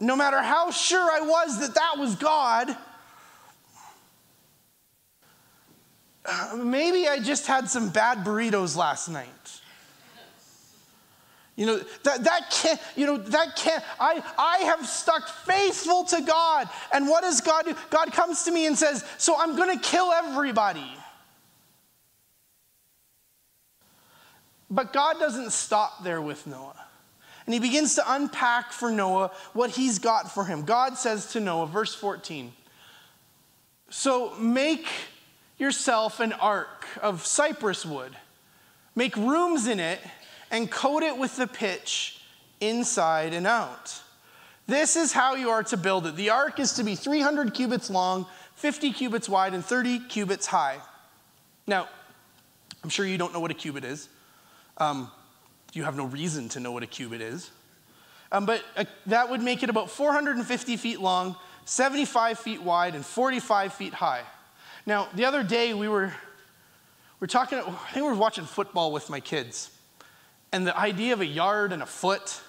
no 0.00 0.16
matter 0.16 0.40
how 0.40 0.70
sure 0.70 1.00
I 1.00 1.20
was 1.20 1.60
that 1.60 1.74
that 1.74 1.94
was 1.98 2.14
God, 2.16 2.76
maybe 6.56 7.08
I 7.08 7.18
just 7.18 7.46
had 7.46 7.68
some 7.68 7.90
bad 7.90 8.18
burritos 8.18 8.76
last 8.76 9.08
night. 9.08 9.26
You 11.56 11.64
know, 11.64 11.80
that, 12.02 12.24
that 12.24 12.50
can't, 12.50 12.78
you 12.96 13.06
know, 13.06 13.16
that 13.16 13.56
can't, 13.56 13.82
I, 13.98 14.22
I 14.36 14.58
have 14.66 14.86
stuck 14.86 15.26
faithful 15.26 16.04
to 16.04 16.20
God. 16.20 16.68
And 16.92 17.08
what 17.08 17.22
does 17.22 17.40
God 17.40 17.64
do? 17.64 17.74
God 17.88 18.12
comes 18.12 18.42
to 18.42 18.50
me 18.50 18.66
and 18.66 18.76
says, 18.76 19.02
So 19.16 19.34
I'm 19.38 19.56
going 19.56 19.74
to 19.74 19.82
kill 19.82 20.12
everybody. 20.12 20.86
But 24.70 24.92
God 24.92 25.18
doesn't 25.18 25.52
stop 25.52 26.02
there 26.02 26.20
with 26.20 26.46
Noah. 26.46 26.86
And 27.46 27.54
he 27.54 27.60
begins 27.60 27.94
to 27.94 28.12
unpack 28.12 28.72
for 28.72 28.90
Noah 28.90 29.30
what 29.52 29.70
he's 29.70 29.98
got 30.00 30.32
for 30.32 30.44
him. 30.44 30.64
God 30.64 30.98
says 30.98 31.32
to 31.32 31.40
Noah, 31.40 31.66
verse 31.66 31.94
14, 31.94 32.52
So 33.88 34.34
make 34.34 34.86
yourself 35.56 36.18
an 36.18 36.32
ark 36.32 36.86
of 37.00 37.24
cypress 37.24 37.86
wood, 37.86 38.16
make 38.96 39.16
rooms 39.16 39.68
in 39.68 39.78
it, 39.78 40.00
and 40.50 40.70
coat 40.70 41.02
it 41.02 41.16
with 41.16 41.36
the 41.36 41.46
pitch 41.46 42.20
inside 42.60 43.32
and 43.32 43.46
out. 43.46 44.00
This 44.66 44.96
is 44.96 45.12
how 45.12 45.36
you 45.36 45.50
are 45.50 45.62
to 45.64 45.76
build 45.76 46.06
it. 46.06 46.16
The 46.16 46.30
ark 46.30 46.58
is 46.58 46.72
to 46.74 46.84
be 46.84 46.96
300 46.96 47.54
cubits 47.54 47.88
long, 47.88 48.26
50 48.56 48.92
cubits 48.92 49.28
wide, 49.28 49.54
and 49.54 49.64
30 49.64 50.00
cubits 50.08 50.46
high. 50.46 50.78
Now, 51.68 51.88
I'm 52.82 52.90
sure 52.90 53.06
you 53.06 53.18
don't 53.18 53.32
know 53.32 53.40
what 53.40 53.52
a 53.52 53.54
cubit 53.54 53.84
is. 53.84 54.08
Um, 54.78 55.10
you 55.72 55.84
have 55.84 55.96
no 55.96 56.06
reason 56.06 56.48
to 56.50 56.60
know 56.60 56.72
what 56.72 56.82
a 56.82 56.86
cubit 56.86 57.20
is. 57.20 57.50
Um, 58.32 58.46
but 58.46 58.62
uh, 58.76 58.84
that 59.06 59.30
would 59.30 59.42
make 59.42 59.62
it 59.62 59.70
about 59.70 59.90
450 59.90 60.76
feet 60.76 61.00
long, 61.00 61.36
75 61.64 62.38
feet 62.38 62.62
wide, 62.62 62.94
and 62.94 63.04
45 63.04 63.72
feet 63.72 63.94
high. 63.94 64.22
Now, 64.84 65.08
the 65.14 65.24
other 65.24 65.42
day 65.42 65.74
we 65.74 65.88
were, 65.88 66.06
we 66.06 66.12
were 67.20 67.26
talking, 67.26 67.58
I 67.58 67.62
think 67.62 67.96
we 67.96 68.02
were 68.02 68.14
watching 68.14 68.44
football 68.44 68.92
with 68.92 69.10
my 69.10 69.20
kids. 69.20 69.70
And 70.52 70.66
the 70.66 70.76
idea 70.76 71.12
of 71.12 71.20
a 71.20 71.26
yard 71.26 71.72
and 71.72 71.82
a 71.82 71.86
foot 71.86 72.40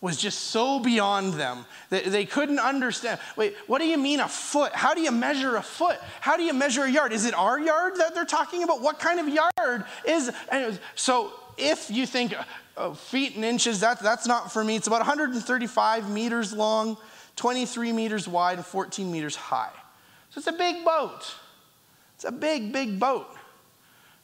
was 0.00 0.16
just 0.16 0.38
so 0.46 0.80
beyond 0.80 1.34
them 1.34 1.64
that 1.90 2.06
they 2.06 2.26
couldn't 2.26 2.58
understand. 2.58 3.20
Wait, 3.36 3.54
what 3.68 3.78
do 3.78 3.86
you 3.86 3.96
mean 3.96 4.18
a 4.18 4.28
foot? 4.28 4.72
How 4.74 4.94
do 4.94 5.00
you 5.00 5.12
measure 5.12 5.56
a 5.56 5.62
foot? 5.62 5.96
How 6.20 6.36
do 6.36 6.42
you 6.42 6.52
measure 6.52 6.82
a 6.82 6.90
yard? 6.90 7.12
Is 7.12 7.24
it 7.24 7.34
our 7.34 7.58
yard 7.58 7.94
that 7.96 8.12
they're 8.12 8.24
talking 8.24 8.64
about? 8.64 8.82
What 8.82 8.98
kind 8.98 9.20
of 9.20 9.28
yard 9.28 9.84
is? 10.04 10.32
Was, 10.52 10.80
so 10.96 11.32
if 11.56 11.90
you 11.90 12.06
think 12.06 12.34
uh, 12.76 12.94
feet 12.94 13.36
and 13.36 13.44
inches, 13.44 13.80
that, 13.80 14.00
that's 14.00 14.26
not 14.26 14.52
for 14.52 14.62
me. 14.64 14.76
It's 14.76 14.86
about 14.86 15.00
135 15.00 16.10
meters 16.10 16.52
long, 16.52 16.96
23 17.36 17.92
meters 17.92 18.28
wide, 18.28 18.58
and 18.58 18.66
14 18.66 19.10
meters 19.10 19.36
high. 19.36 19.72
So 20.30 20.38
it's 20.38 20.46
a 20.46 20.52
big 20.52 20.84
boat. 20.84 21.34
It's 22.16 22.24
a 22.24 22.32
big, 22.32 22.72
big 22.72 22.98
boat. 22.98 23.26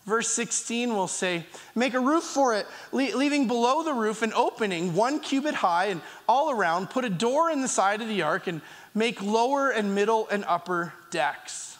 Verse 0.06 0.28
16 0.28 0.94
will 0.96 1.06
say, 1.06 1.44
Make 1.74 1.92
a 1.92 2.00
roof 2.00 2.24
for 2.24 2.54
it, 2.54 2.66
leaving 2.92 3.46
below 3.46 3.82
the 3.82 3.92
roof 3.92 4.22
an 4.22 4.32
opening 4.32 4.94
one 4.94 5.20
cubit 5.20 5.54
high 5.54 5.86
and 5.86 6.00
all 6.26 6.50
around. 6.50 6.88
Put 6.88 7.04
a 7.04 7.10
door 7.10 7.50
in 7.50 7.60
the 7.60 7.68
side 7.68 8.00
of 8.00 8.08
the 8.08 8.22
ark 8.22 8.46
and 8.46 8.62
make 8.94 9.20
lower 9.20 9.68
and 9.68 9.94
middle 9.94 10.26
and 10.30 10.46
upper 10.46 10.94
decks. 11.10 11.76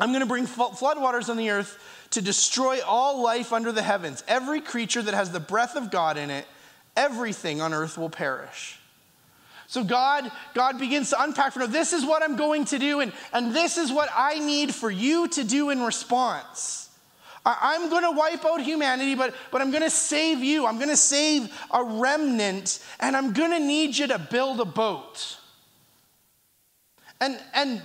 I'm 0.00 0.10
going 0.10 0.20
to 0.20 0.26
bring 0.26 0.46
floodwaters 0.46 1.28
on 1.28 1.36
the 1.36 1.50
earth 1.50 1.78
to 2.10 2.22
destroy 2.22 2.80
all 2.84 3.22
life 3.22 3.52
under 3.52 3.72
the 3.72 3.82
heavens. 3.82 4.24
Every 4.26 4.60
creature 4.60 5.02
that 5.02 5.14
has 5.14 5.30
the 5.30 5.40
breath 5.40 5.76
of 5.76 5.90
God 5.90 6.16
in 6.16 6.30
it, 6.30 6.46
everything 6.96 7.60
on 7.60 7.72
earth 7.72 7.98
will 7.98 8.10
perish. 8.10 8.78
So 9.66 9.84
God, 9.84 10.30
God 10.54 10.78
begins 10.78 11.10
to 11.10 11.22
unpack 11.22 11.52
for 11.52 11.60
now, 11.60 11.66
this 11.66 11.92
is 11.92 12.04
what 12.04 12.22
I'm 12.22 12.36
going 12.36 12.64
to 12.66 12.78
do, 12.78 13.00
and, 13.00 13.12
and 13.34 13.54
this 13.54 13.76
is 13.76 13.92
what 13.92 14.08
I 14.16 14.38
need 14.38 14.74
for 14.74 14.90
you 14.90 15.28
to 15.28 15.44
do 15.44 15.68
in 15.68 15.82
response. 15.82 16.88
I, 17.44 17.74
I'm 17.74 17.90
going 17.90 18.02
to 18.04 18.10
wipe 18.10 18.46
out 18.46 18.62
humanity, 18.62 19.14
but, 19.14 19.34
but 19.52 19.60
I'm 19.60 19.70
going 19.70 19.82
to 19.82 19.90
save 19.90 20.38
you. 20.38 20.66
I'm 20.66 20.76
going 20.76 20.88
to 20.88 20.96
save 20.96 21.52
a 21.70 21.84
remnant, 21.84 22.82
and 22.98 23.14
I'm 23.14 23.34
going 23.34 23.50
to 23.50 23.60
need 23.60 23.96
you 23.96 24.06
to 24.06 24.18
build 24.18 24.58
a 24.60 24.64
boat. 24.64 25.36
And, 27.20 27.38
and 27.52 27.82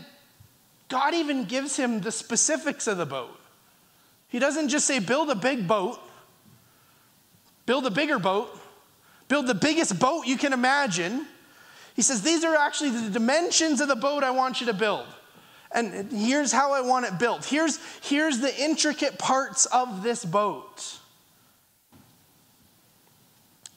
God 0.88 1.14
even 1.14 1.44
gives 1.44 1.76
him 1.76 2.00
the 2.00 2.14
specifics 2.14 2.88
of 2.88 2.98
the 2.98 3.06
boat. 3.06 3.38
He 4.34 4.40
doesn't 4.40 4.70
just 4.70 4.88
say, 4.88 4.98
build 4.98 5.30
a 5.30 5.36
big 5.36 5.68
boat, 5.68 6.00
build 7.68 7.86
a 7.86 7.92
bigger 7.92 8.18
boat, 8.18 8.50
build 9.28 9.46
the 9.46 9.54
biggest 9.54 10.00
boat 10.00 10.26
you 10.26 10.38
can 10.38 10.54
imagine. 10.54 11.28
He 11.96 12.02
says, 12.02 12.24
These 12.24 12.44
are 12.44 12.56
actually 12.56 12.90
the 12.90 13.12
dimensions 13.12 13.80
of 13.80 13.88
the 13.88 13.96
boat 13.96 14.24
I 14.24 14.32
want 14.32 14.60
you 14.60 14.66
to 14.66 14.74
build. 14.74 15.06
And 15.72 16.12
here's 16.12 16.52
how 16.52 16.74
I 16.74 16.82
want 16.82 17.06
it 17.06 17.20
built. 17.20 17.46
Here's, 17.46 17.78
here's 18.02 18.40
the 18.40 18.60
intricate 18.60 19.20
parts 19.20 19.68
of 19.68 20.02
this 20.02 20.26
boat. 20.26 20.98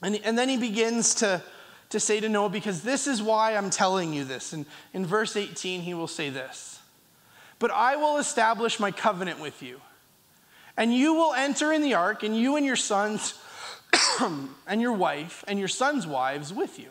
And, 0.00 0.18
and 0.24 0.38
then 0.38 0.48
he 0.48 0.56
begins 0.56 1.16
to, 1.16 1.42
to 1.90 2.00
say 2.00 2.18
to 2.18 2.30
Noah, 2.30 2.48
because 2.48 2.80
this 2.80 3.06
is 3.06 3.20
why 3.20 3.56
I'm 3.56 3.68
telling 3.68 4.14
you 4.14 4.24
this. 4.24 4.54
And 4.54 4.64
in 4.94 5.04
verse 5.04 5.36
18, 5.36 5.82
he 5.82 5.92
will 5.92 6.08
say 6.08 6.30
this 6.30 6.80
But 7.58 7.70
I 7.72 7.96
will 7.96 8.16
establish 8.16 8.80
my 8.80 8.90
covenant 8.90 9.38
with 9.38 9.62
you, 9.62 9.82
and 10.76 10.94
you 10.94 11.14
will 11.14 11.32
enter 11.32 11.72
in 11.72 11.82
the 11.82 11.94
ark, 11.94 12.22
and 12.22 12.36
you 12.36 12.56
and 12.56 12.66
your 12.66 12.76
sons, 12.76 13.34
and 14.66 14.80
your 14.80 14.92
wife, 14.92 15.44
and 15.48 15.58
your 15.58 15.68
sons' 15.68 16.06
wives 16.06 16.52
with 16.52 16.78
you. 16.78 16.90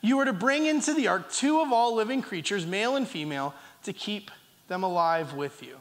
You 0.00 0.18
are 0.18 0.24
to 0.24 0.32
bring 0.32 0.66
into 0.66 0.92
the 0.92 1.08
ark 1.08 1.32
two 1.32 1.60
of 1.60 1.72
all 1.72 1.94
living 1.94 2.20
creatures, 2.20 2.66
male 2.66 2.96
and 2.96 3.08
female, 3.08 3.54
to 3.84 3.92
keep 3.92 4.30
them 4.68 4.82
alive 4.82 5.34
with 5.34 5.62
you. 5.62 5.78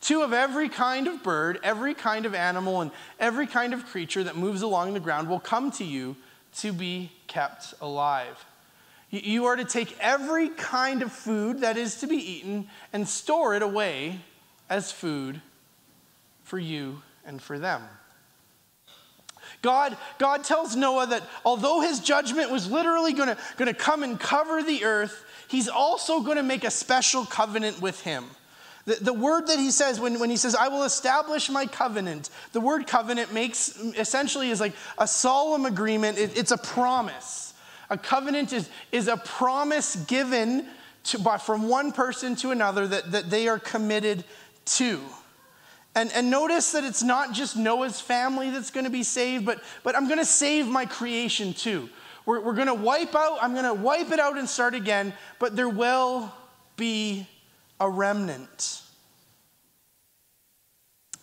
Two 0.00 0.22
of 0.22 0.32
every 0.32 0.68
kind 0.68 1.08
of 1.08 1.22
bird, 1.22 1.58
every 1.62 1.94
kind 1.94 2.26
of 2.26 2.34
animal, 2.34 2.82
and 2.82 2.90
every 3.18 3.46
kind 3.46 3.74
of 3.74 3.86
creature 3.86 4.22
that 4.22 4.36
moves 4.36 4.62
along 4.62 4.94
the 4.94 5.00
ground 5.00 5.28
will 5.28 5.40
come 5.40 5.70
to 5.72 5.84
you 5.84 6.14
to 6.58 6.72
be 6.72 7.10
kept 7.26 7.74
alive. 7.80 8.44
You 9.10 9.46
are 9.46 9.56
to 9.56 9.64
take 9.64 9.96
every 10.00 10.48
kind 10.50 11.02
of 11.02 11.10
food 11.10 11.60
that 11.60 11.76
is 11.76 11.96
to 12.00 12.06
be 12.06 12.16
eaten 12.16 12.68
and 12.92 13.08
store 13.08 13.54
it 13.54 13.62
away 13.62 14.20
as 14.68 14.92
food 14.92 15.40
for 16.46 16.58
you 16.58 17.02
and 17.24 17.42
for 17.42 17.58
them. 17.58 17.82
God, 19.62 19.96
God 20.18 20.44
tells 20.44 20.76
Noah 20.76 21.08
that 21.08 21.24
although 21.44 21.80
his 21.80 21.98
judgment 21.98 22.50
was 22.52 22.70
literally 22.70 23.12
going 23.12 23.36
to 23.58 23.74
come 23.74 24.02
and 24.04 24.18
cover 24.18 24.62
the 24.62 24.84
earth, 24.84 25.24
he's 25.48 25.68
also 25.68 26.20
going 26.20 26.36
to 26.36 26.44
make 26.44 26.62
a 26.62 26.70
special 26.70 27.24
covenant 27.24 27.82
with 27.82 28.00
him. 28.02 28.24
The, 28.84 28.94
the 28.94 29.12
word 29.12 29.48
that 29.48 29.58
he 29.58 29.72
says 29.72 29.98
when, 29.98 30.20
when 30.20 30.30
he 30.30 30.36
says, 30.36 30.54
I 30.54 30.68
will 30.68 30.84
establish 30.84 31.50
my 31.50 31.66
covenant, 31.66 32.30
the 32.52 32.60
word 32.60 32.86
covenant 32.86 33.34
makes 33.34 33.76
essentially 33.98 34.50
is 34.50 34.60
like 34.60 34.74
a 34.98 35.08
solemn 35.08 35.66
agreement, 35.66 36.16
it, 36.16 36.38
it's 36.38 36.52
a 36.52 36.58
promise. 36.58 37.54
A 37.90 37.98
covenant 37.98 38.52
is, 38.52 38.70
is 38.92 39.08
a 39.08 39.16
promise 39.16 39.96
given 39.96 40.66
to, 41.04 41.18
by, 41.18 41.38
from 41.38 41.68
one 41.68 41.90
person 41.90 42.36
to 42.36 42.52
another 42.52 42.86
that, 42.86 43.10
that 43.10 43.30
they 43.30 43.48
are 43.48 43.58
committed 43.58 44.22
to. 44.66 45.00
And, 45.96 46.12
and 46.12 46.30
notice 46.30 46.72
that 46.72 46.84
it's 46.84 47.02
not 47.02 47.32
just 47.32 47.56
Noah's 47.56 48.02
family 48.02 48.50
that's 48.50 48.70
going 48.70 48.84
to 48.84 48.90
be 48.90 49.02
saved, 49.02 49.46
but, 49.46 49.62
but 49.82 49.96
I'm 49.96 50.06
going 50.08 50.18
to 50.18 50.26
save 50.26 50.68
my 50.68 50.84
creation 50.84 51.54
too. 51.54 51.88
We're, 52.26 52.40
we're 52.40 52.54
going 52.54 52.66
to 52.66 52.74
wipe 52.74 53.14
out, 53.14 53.38
I'm 53.40 53.52
going 53.52 53.64
to 53.64 53.72
wipe 53.72 54.12
it 54.12 54.20
out 54.20 54.36
and 54.36 54.46
start 54.46 54.74
again, 54.74 55.14
but 55.38 55.56
there 55.56 55.70
will 55.70 56.30
be 56.76 57.26
a 57.80 57.88
remnant. 57.88 58.82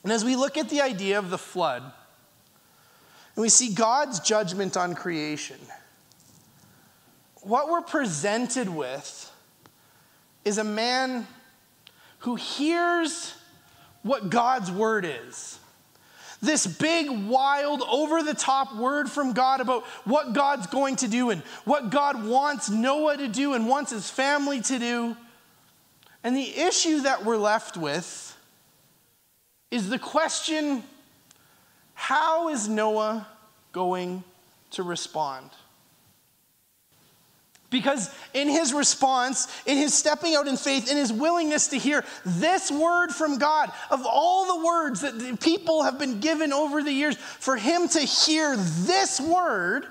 And 0.01 0.11
as 0.11 0.25
we 0.25 0.35
look 0.35 0.57
at 0.57 0.69
the 0.69 0.81
idea 0.81 1.19
of 1.19 1.29
the 1.29 1.37
flood, 1.37 1.83
and 3.35 3.41
we 3.41 3.49
see 3.49 3.75
God's 3.75 4.21
judgment 4.21 4.75
on 4.75 4.95
creation, 4.95 5.59
what 7.43 7.69
we're 7.69 7.81
presented 7.81 8.69
with 8.69 9.31
is 10.43 10.57
a 10.57 10.63
man 10.63 11.27
who 12.19 12.35
hears 12.35 13.35
what 14.03 14.29
God's 14.29 14.71
word 14.71 15.05
is. 15.05 15.59
This 16.41 16.67
big, 16.67 17.09
wild, 17.09 17.81
over 17.89 18.21
the 18.21 18.33
top 18.33 18.75
word 18.75 19.09
from 19.09 19.31
God 19.31 19.61
about 19.61 19.83
what 20.03 20.33
God's 20.33 20.67
going 20.67 20.97
to 20.97 21.07
do 21.07 21.29
and 21.29 21.41
what 21.63 21.89
God 21.89 22.25
wants 22.25 22.69
Noah 22.69 23.15
to 23.17 23.29
do 23.29 23.53
and 23.53 23.67
wants 23.67 23.91
his 23.91 24.09
family 24.09 24.59
to 24.61 24.77
do. 24.77 25.17
And 26.21 26.35
the 26.35 26.57
issue 26.57 27.01
that 27.01 27.23
we're 27.23 27.37
left 27.37 27.77
with 27.77 28.37
is 29.71 29.89
the 29.89 29.99
question 29.99 30.83
how 31.93 32.49
is 32.49 32.67
Noah 32.67 33.25
going 33.71 34.23
to 34.71 34.83
respond? 34.83 35.49
Because 37.73 38.13
in 38.35 38.47
his 38.49 38.71
response, 38.71 39.47
in 39.65 39.77
his 39.77 39.95
stepping 39.95 40.35
out 40.35 40.47
in 40.47 40.57
faith, 40.57 40.89
in 40.89 40.95
his 40.95 41.11
willingness 41.11 41.69
to 41.69 41.77
hear 41.79 42.05
this 42.23 42.69
word 42.71 43.09
from 43.09 43.39
God, 43.39 43.71
of 43.89 44.05
all 44.05 44.59
the 44.59 44.63
words 44.63 45.01
that 45.01 45.39
people 45.41 45.81
have 45.81 45.97
been 45.97 46.19
given 46.19 46.53
over 46.53 46.83
the 46.83 46.91
years, 46.91 47.17
for 47.17 47.57
him 47.57 47.87
to 47.89 47.99
hear 47.99 48.55
this 48.55 49.19
word 49.19 49.87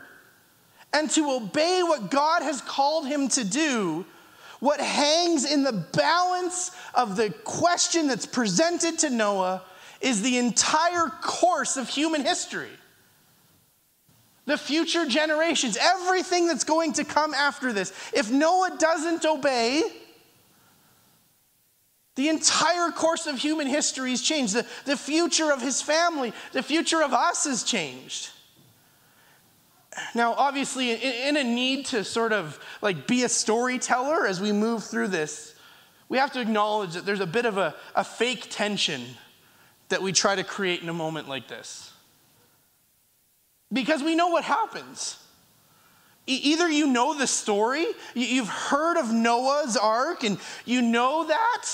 and 0.92 1.10
to 1.10 1.28
obey 1.32 1.82
what 1.82 2.08
God 2.08 2.42
has 2.42 2.60
called 2.60 3.08
him 3.08 3.28
to 3.30 3.42
do, 3.42 4.06
what 4.60 4.78
hangs 4.78 5.44
in 5.44 5.64
the 5.64 5.72
balance 5.72 6.70
of 6.94 7.16
the 7.16 7.30
question 7.42 8.06
that's 8.06 8.26
presented 8.26 9.00
to 9.00 9.10
Noah 9.10 9.60
is 10.00 10.22
the 10.22 10.38
entire 10.38 11.08
course 11.20 11.76
of 11.76 11.88
human 11.88 12.22
history 12.22 12.70
the 14.44 14.58
future 14.58 15.06
generations, 15.06 15.76
everything 15.80 16.46
that's 16.46 16.64
going 16.64 16.94
to 16.94 17.04
come 17.04 17.32
after 17.34 17.72
this. 17.72 17.92
If 18.12 18.30
Noah 18.30 18.76
doesn't 18.78 19.24
obey, 19.24 19.82
the 22.14 22.28
entire 22.28 22.90
course 22.90 23.26
of 23.26 23.38
human 23.38 23.66
history 23.66 24.10
has 24.10 24.20
changed. 24.20 24.54
The, 24.54 24.66
the 24.84 24.96
future 24.96 25.52
of 25.52 25.62
his 25.62 25.80
family, 25.80 26.32
the 26.52 26.62
future 26.62 27.02
of 27.02 27.12
us 27.12 27.44
has 27.44 27.62
changed. 27.62 28.30
Now, 30.14 30.34
obviously, 30.34 30.90
in, 30.90 31.36
in 31.36 31.36
a 31.36 31.44
need 31.44 31.86
to 31.86 32.02
sort 32.02 32.32
of 32.32 32.58
like 32.80 33.06
be 33.06 33.22
a 33.24 33.28
storyteller 33.28 34.26
as 34.26 34.40
we 34.40 34.52
move 34.52 34.84
through 34.84 35.08
this, 35.08 35.54
we 36.08 36.18
have 36.18 36.32
to 36.32 36.40
acknowledge 36.40 36.94
that 36.94 37.06
there's 37.06 37.20
a 37.20 37.26
bit 37.26 37.46
of 37.46 37.58
a, 37.58 37.74
a 37.94 38.04
fake 38.04 38.48
tension 38.50 39.02
that 39.88 40.02
we 40.02 40.12
try 40.12 40.34
to 40.34 40.44
create 40.44 40.82
in 40.82 40.88
a 40.88 40.94
moment 40.94 41.28
like 41.28 41.48
this. 41.48 41.91
Because 43.72 44.02
we 44.02 44.14
know 44.14 44.28
what 44.28 44.44
happens. 44.44 45.18
Either 46.26 46.68
you 46.68 46.86
know 46.86 47.18
the 47.18 47.26
story, 47.26 47.86
you've 48.14 48.48
heard 48.48 48.96
of 48.96 49.12
Noah's 49.12 49.76
ark, 49.76 50.22
and 50.22 50.38
you 50.64 50.80
know 50.80 51.26
that, 51.26 51.68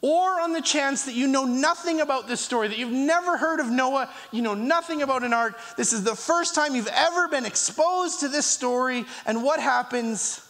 or 0.00 0.40
on 0.40 0.52
the 0.52 0.60
chance 0.60 1.06
that 1.06 1.14
you 1.14 1.26
know 1.26 1.44
nothing 1.44 2.00
about 2.00 2.28
this 2.28 2.40
story, 2.40 2.68
that 2.68 2.78
you've 2.78 2.92
never 2.92 3.36
heard 3.38 3.60
of 3.60 3.70
Noah, 3.70 4.10
you 4.30 4.42
know 4.42 4.54
nothing 4.54 5.00
about 5.02 5.24
an 5.24 5.32
ark. 5.32 5.58
This 5.76 5.92
is 5.92 6.04
the 6.04 6.14
first 6.14 6.54
time 6.54 6.76
you've 6.76 6.86
ever 6.88 7.28
been 7.28 7.46
exposed 7.46 8.20
to 8.20 8.28
this 8.28 8.46
story, 8.46 9.06
and 9.26 9.42
what 9.42 9.58
happens? 9.58 10.44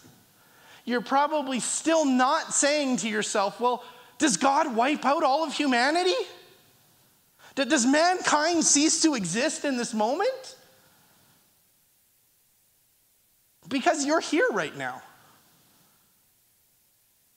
You're 0.85 1.01
probably 1.01 1.61
still 1.61 2.05
not 2.05 2.53
saying 2.53 2.99
to 2.99 3.09
yourself, 3.09 3.61
well, 3.61 3.85
does 4.19 4.37
God 4.37 4.75
wipe 4.75 5.05
out 5.05 5.23
all 5.23 5.45
of 5.45 5.53
humanity? 5.53 6.15
Does 7.65 7.87
mankind 7.87 8.65
cease 8.65 9.03
to 9.03 9.15
exist 9.15 9.65
in 9.65 9.77
this 9.77 9.95
moment? 9.95 10.57
Because 13.69 14.07
you're 14.07 14.21
here 14.21 14.49
right 14.53 14.77
now. 14.77 15.03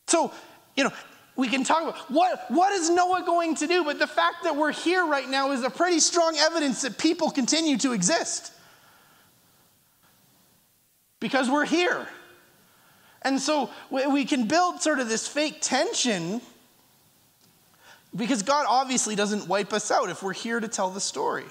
So, 0.07 0.31
you 0.75 0.83
know, 0.83 0.91
we 1.35 1.47
can 1.47 1.63
talk 1.63 1.83
about 1.83 2.11
what, 2.11 2.51
what 2.51 2.73
is 2.73 2.89
Noah 2.89 3.23
going 3.25 3.55
to 3.55 3.67
do, 3.67 3.83
but 3.83 3.97
the 3.99 4.07
fact 4.07 4.43
that 4.43 4.55
we're 4.55 4.71
here 4.71 5.05
right 5.05 5.27
now 5.27 5.51
is 5.51 5.63
a 5.63 5.69
pretty 5.69 5.99
strong 5.99 6.35
evidence 6.37 6.81
that 6.81 6.97
people 6.97 7.31
continue 7.31 7.77
to 7.79 7.93
exist. 7.93 8.51
Because 11.19 11.49
we're 11.49 11.65
here. 11.65 12.07
And 13.21 13.39
so 13.39 13.69
we 13.89 14.25
can 14.25 14.47
build 14.47 14.81
sort 14.81 14.99
of 14.99 15.07
this 15.07 15.27
fake 15.27 15.59
tension 15.61 16.41
because 18.15 18.43
God 18.43 18.65
obviously 18.67 19.15
doesn't 19.15 19.47
wipe 19.47 19.73
us 19.73 19.91
out 19.91 20.09
if 20.09 20.21
we're 20.21 20.33
here 20.33 20.59
to 20.59 20.67
tell 20.67 20.89
the 20.89 20.99
story. 20.99 21.45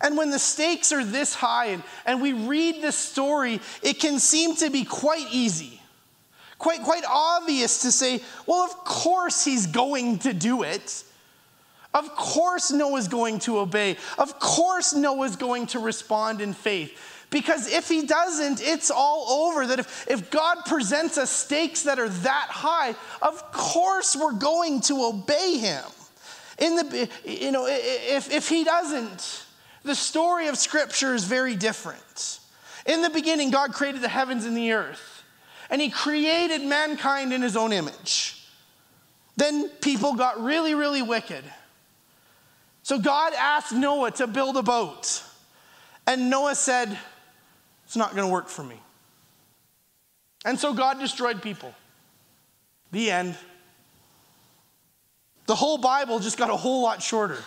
And 0.00 0.16
when 0.16 0.30
the 0.30 0.38
stakes 0.38 0.92
are 0.92 1.04
this 1.04 1.34
high 1.34 1.66
and, 1.66 1.82
and 2.04 2.20
we 2.20 2.32
read 2.32 2.82
this 2.82 2.96
story, 2.96 3.60
it 3.82 4.00
can 4.00 4.18
seem 4.18 4.56
to 4.56 4.70
be 4.70 4.84
quite 4.84 5.26
easy, 5.32 5.80
quite, 6.58 6.82
quite 6.82 7.04
obvious 7.08 7.82
to 7.82 7.92
say, 7.92 8.20
well, 8.46 8.64
of 8.64 8.72
course 8.84 9.44
he's 9.44 9.66
going 9.66 10.18
to 10.20 10.32
do 10.32 10.62
it. 10.62 11.04
Of 11.94 12.14
course 12.14 12.70
Noah's 12.70 13.08
going 13.08 13.38
to 13.40 13.58
obey. 13.58 13.96
Of 14.18 14.38
course 14.38 14.92
Noah's 14.92 15.36
going 15.36 15.66
to 15.68 15.78
respond 15.78 16.42
in 16.42 16.52
faith. 16.52 17.15
Because 17.30 17.70
if 17.70 17.88
he 17.88 18.06
doesn't, 18.06 18.62
it's 18.62 18.90
all 18.90 19.48
over. 19.48 19.66
That 19.66 19.80
if, 19.80 20.08
if 20.08 20.30
God 20.30 20.58
presents 20.66 21.18
us 21.18 21.30
stakes 21.30 21.82
that 21.82 21.98
are 21.98 22.08
that 22.08 22.46
high, 22.48 22.94
of 23.20 23.52
course 23.52 24.16
we're 24.16 24.32
going 24.32 24.80
to 24.82 25.04
obey 25.04 25.58
him. 25.58 25.84
In 26.58 26.76
the, 26.76 27.08
you 27.24 27.52
know, 27.52 27.66
if, 27.68 28.32
if 28.32 28.48
he 28.48 28.64
doesn't, 28.64 29.44
the 29.82 29.94
story 29.94 30.46
of 30.48 30.56
Scripture 30.56 31.14
is 31.14 31.24
very 31.24 31.56
different. 31.56 32.40
In 32.86 33.02
the 33.02 33.10
beginning, 33.10 33.50
God 33.50 33.72
created 33.72 34.00
the 34.00 34.08
heavens 34.08 34.44
and 34.44 34.56
the 34.56 34.72
earth, 34.72 35.24
and 35.68 35.80
he 35.80 35.90
created 35.90 36.62
mankind 36.62 37.32
in 37.32 37.42
his 37.42 37.56
own 37.56 37.72
image. 37.72 38.46
Then 39.36 39.68
people 39.68 40.14
got 40.14 40.42
really, 40.42 40.74
really 40.74 41.02
wicked. 41.02 41.44
So 42.82 42.98
God 42.98 43.34
asked 43.34 43.72
Noah 43.72 44.12
to 44.12 44.26
build 44.26 44.56
a 44.56 44.62
boat. 44.62 45.22
And 46.06 46.30
Noah 46.30 46.54
said, 46.54 46.96
it's 47.86 47.96
not 47.96 48.14
going 48.14 48.26
to 48.26 48.32
work 48.32 48.48
for 48.48 48.64
me. 48.64 48.80
And 50.44 50.58
so 50.58 50.74
God 50.74 50.98
destroyed 50.98 51.40
people. 51.40 51.72
The 52.92 53.10
end. 53.10 53.36
The 55.46 55.54
whole 55.54 55.78
Bible 55.78 56.18
just 56.18 56.36
got 56.36 56.50
a 56.50 56.56
whole 56.56 56.82
lot 56.82 57.00
shorter. 57.00 57.38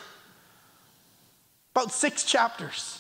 About 1.76 1.92
six 1.92 2.24
chapters. 2.24 2.99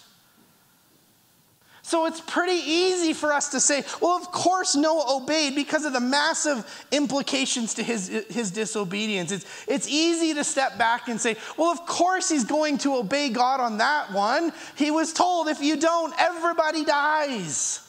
So 1.89 2.06
it's 2.06 2.21
pretty 2.21 2.62
easy 2.69 3.13
for 3.13 3.34
us 3.34 3.49
to 3.49 3.60
say, 3.60 3.84
well, 3.99 4.15
of 4.15 4.32
course 4.32 4.75
Noah 4.75 5.17
obeyed 5.17 5.56
because 5.56 5.86
of 5.86 5.93
the 5.93 5.99
massive 5.99 6.86
implications 6.91 7.73
to 7.73 7.84
his, 7.84 8.10
his 8.30 8.52
disobedience. 8.52 9.32
It's, 9.32 9.65
it's 9.67 9.88
easy 9.88 10.36
to 10.36 10.43
step 10.43 10.78
back 10.78 11.08
and 11.08 11.19
say, 11.19 11.36
well, 11.58 11.71
of 11.71 11.88
course 11.88 12.30
he's 12.30 12.43
going 12.43 12.78
to 12.80 12.97
obey 12.97 13.30
God 13.30 13.60
on 13.60 13.80
that 13.80 14.13
one. 14.13 14.54
He 14.75 14.91
was 14.91 15.13
told, 15.13 15.47
if 15.47 15.63
you 15.63 15.78
don't, 15.78 16.13
everybody 16.19 16.86
dies. 16.86 17.82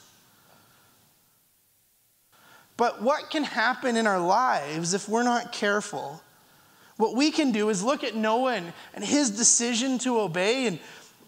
But 2.79 3.03
what 3.03 3.29
can 3.29 3.45
happen 3.45 3.99
in 3.99 4.07
our 4.07 4.19
lives 4.19 4.95
if 4.95 5.11
we're 5.11 5.25
not 5.25 5.53
careful? 5.53 6.23
What 6.97 7.15
we 7.15 7.31
can 7.31 7.53
do 7.53 7.69
is 7.69 7.83
look 7.83 8.03
at 8.03 8.15
Noah 8.15 8.55
and, 8.55 8.73
and 8.95 9.05
his 9.05 9.29
decision 9.31 9.99
to 9.99 10.21
obey 10.21 10.69
and 10.69 10.79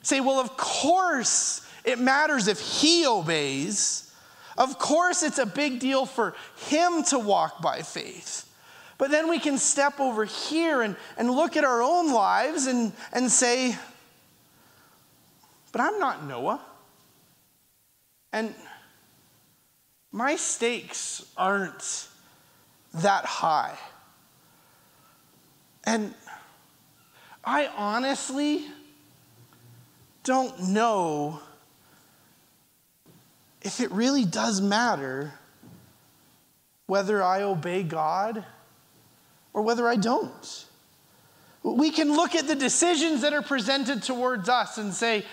say, 0.01 0.21
well, 0.21 0.41
of 0.41 0.57
course 0.57 1.69
it 1.85 1.99
matters 1.99 2.49
if 2.49 2.61
he 2.61 3.07
obeys. 3.07 4.13
Of 4.57 4.79
course, 4.79 5.23
it's 5.23 5.39
a 5.39 5.47
big 5.47 5.81
deal 5.81 6.07
for 6.07 6.35
him 6.69 7.03
to 7.05 7.19
walk 7.19 7.63
by 7.63 7.83
faith. 7.83 8.49
But 8.99 9.11
then 9.11 9.29
we 9.29 9.39
can 9.39 9.59
step 9.59 9.99
over 9.99 10.25
here 10.25 10.83
and, 10.83 10.95
and 11.17 11.31
look 11.31 11.57
at 11.57 11.65
our 11.65 11.83
own 11.83 12.13
lives 12.13 12.67
and, 12.67 12.93
and 13.13 13.31
say, 13.31 13.77
but 15.73 15.81
I'm 15.81 15.99
not 15.99 16.25
Noah. 16.25 16.61
And 18.33 18.55
my 20.13 20.37
stakes 20.37 21.25
aren't 21.37 22.09
that 22.95 23.25
high. 23.25 23.77
And 25.85 26.15
I 27.45 27.67
honestly 27.77 28.67
don't 30.23 30.69
know 30.69 31.41
if 33.63 33.81
it 33.81 33.91
really 33.93 34.25
does 34.25 34.61
matter 34.61 35.33
whether 36.87 37.23
I 37.23 37.43
obey 37.43 37.83
God 37.83 38.45
or 39.53 39.63
whether 39.63 39.89
I 39.89 39.97
don't. 39.97 40.67
We 41.63 41.91
can 41.91 42.13
look 42.15 42.35
at 42.35 42.49
the 42.49 42.57
decisions 42.57 43.23
that 43.23 43.33
are 43.33 43.43
presented 43.43 44.03
towards 44.03 44.49
us 44.49 44.79
and 44.79 44.93
say, 44.93 45.25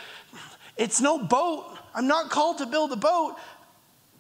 it's 0.78 1.02
no 1.02 1.18
boat. 1.18 1.66
I'm 1.94 2.08
not 2.08 2.30
called 2.30 2.60
to 2.60 2.68
build 2.68 2.92
a 2.92 2.96
boat. 2.96 3.36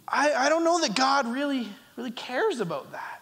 I, 0.07 0.33
I 0.33 0.49
don't 0.49 0.63
know 0.63 0.79
that 0.81 0.95
God 0.95 1.27
really, 1.27 1.67
really 1.95 2.11
cares 2.11 2.59
about 2.59 2.91
that. 2.91 3.21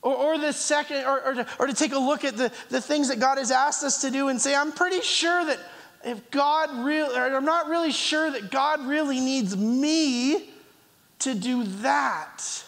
Or, 0.00 0.14
or 0.14 0.38
the 0.38 0.52
second, 0.52 1.04
or, 1.04 1.20
or, 1.20 1.34
to, 1.34 1.46
or 1.58 1.66
to 1.66 1.74
take 1.74 1.92
a 1.92 1.98
look 1.98 2.24
at 2.24 2.36
the, 2.36 2.50
the 2.70 2.80
things 2.80 3.08
that 3.08 3.20
God 3.20 3.36
has 3.36 3.50
asked 3.50 3.84
us 3.84 4.00
to 4.00 4.10
do 4.10 4.28
and 4.28 4.40
say, 4.40 4.54
I'm 4.54 4.72
pretty 4.72 5.02
sure 5.02 5.44
that 5.44 5.58
if 6.04 6.30
God 6.30 6.84
really, 6.84 7.16
I'm 7.16 7.44
not 7.44 7.68
really 7.68 7.92
sure 7.92 8.30
that 8.30 8.50
God 8.50 8.86
really 8.86 9.20
needs 9.20 9.56
me 9.56 10.50
to 11.20 11.34
do 11.34 11.64
that. 11.64 12.64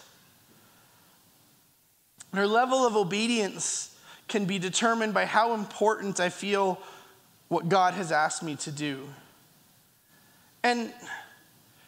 Our 2.33 2.47
level 2.47 2.85
of 2.85 2.95
obedience 2.95 3.95
can 4.27 4.45
be 4.45 4.59
determined 4.59 5.13
by 5.13 5.25
how 5.25 5.53
important 5.53 6.19
I 6.19 6.29
feel 6.29 6.79
what 7.49 7.67
God 7.67 7.93
has 7.93 8.11
asked 8.11 8.43
me 8.43 8.55
to 8.57 8.71
do. 8.71 9.07
And 10.63 10.93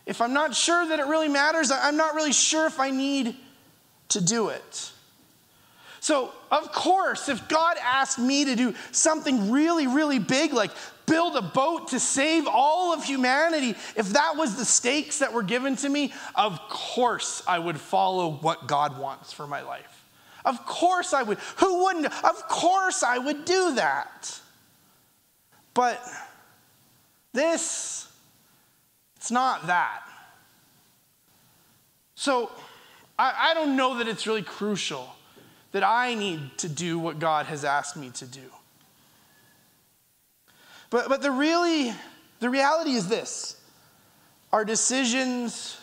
if 0.06 0.20
I'm 0.20 0.34
not 0.34 0.54
sure 0.54 0.86
that 0.88 1.00
it 1.00 1.06
really 1.06 1.30
matters, 1.30 1.72
I'm 1.72 1.96
not 1.96 2.16
really 2.16 2.34
sure 2.34 2.66
if 2.66 2.80
I 2.80 2.90
need 2.92 3.36
to 4.10 4.22
do 4.22 4.50
it. 4.50 4.92
So, 6.02 6.34
of 6.52 6.74
course, 6.74 7.30
if 7.30 7.48
God 7.48 7.78
asked 7.82 8.20
me 8.20 8.44
to 8.44 8.58
do 8.58 8.76
something 8.92 9.52
really, 9.52 9.88
really 9.88 10.20
big, 10.20 10.52
like 10.52 10.72
build 11.06 11.36
a 11.36 11.42
boat 11.42 11.90
to 11.90 12.00
save 12.00 12.48
all 12.48 12.94
of 12.94 13.04
humanity, 13.04 13.76
if 13.96 14.10
that 14.10 14.36
was 14.36 14.56
the 14.56 14.66
stakes 14.66 15.20
that 15.20 15.34
were 15.34 15.44
given 15.44 15.76
to 15.78 15.90
me, 15.90 16.14
of 16.36 16.60
course 16.70 17.44
I 17.48 17.60
would 17.60 17.80
follow 17.80 18.32
what 18.32 18.68
God 18.68 18.98
wants 19.00 19.34
for 19.34 19.48
my 19.48 19.62
life. 19.62 20.04
Of 20.46 20.66
course 20.66 21.14
I 21.14 21.24
would. 21.24 21.38
Who 21.58 21.84
wouldn't? 21.84 22.06
Of 22.06 22.48
course 22.48 23.04
I 23.04 23.18
would 23.18 23.46
do 23.46 23.76
that. 23.76 24.40
But 25.74 26.02
this, 27.32 28.08
it's 29.16 29.32
not 29.32 29.68
that. 29.68 30.04
So 32.16 32.52
I, 33.18 33.52
I 33.52 33.54
don't 33.54 33.76
know 33.76 33.98
that 33.98 34.08
it's 34.08 34.28
really 34.28 34.44
crucial 34.44 35.16
that 35.72 35.84
I 35.84 36.14
need 36.14 36.58
to 36.60 36.70
do 36.70 37.00
what 37.00 37.20
God 37.20 37.48
has 37.48 37.66
asked 37.66 37.98
me 37.98 38.12
to 38.12 38.26
do. 38.26 38.42
But, 40.94 41.10
but 41.10 41.24
the 41.24 41.32
really, 41.32 41.92
the 42.40 42.52
reality 42.52 42.92
is 42.92 43.08
this 43.08 43.60
our 44.52 44.64
decisions, 44.64 45.82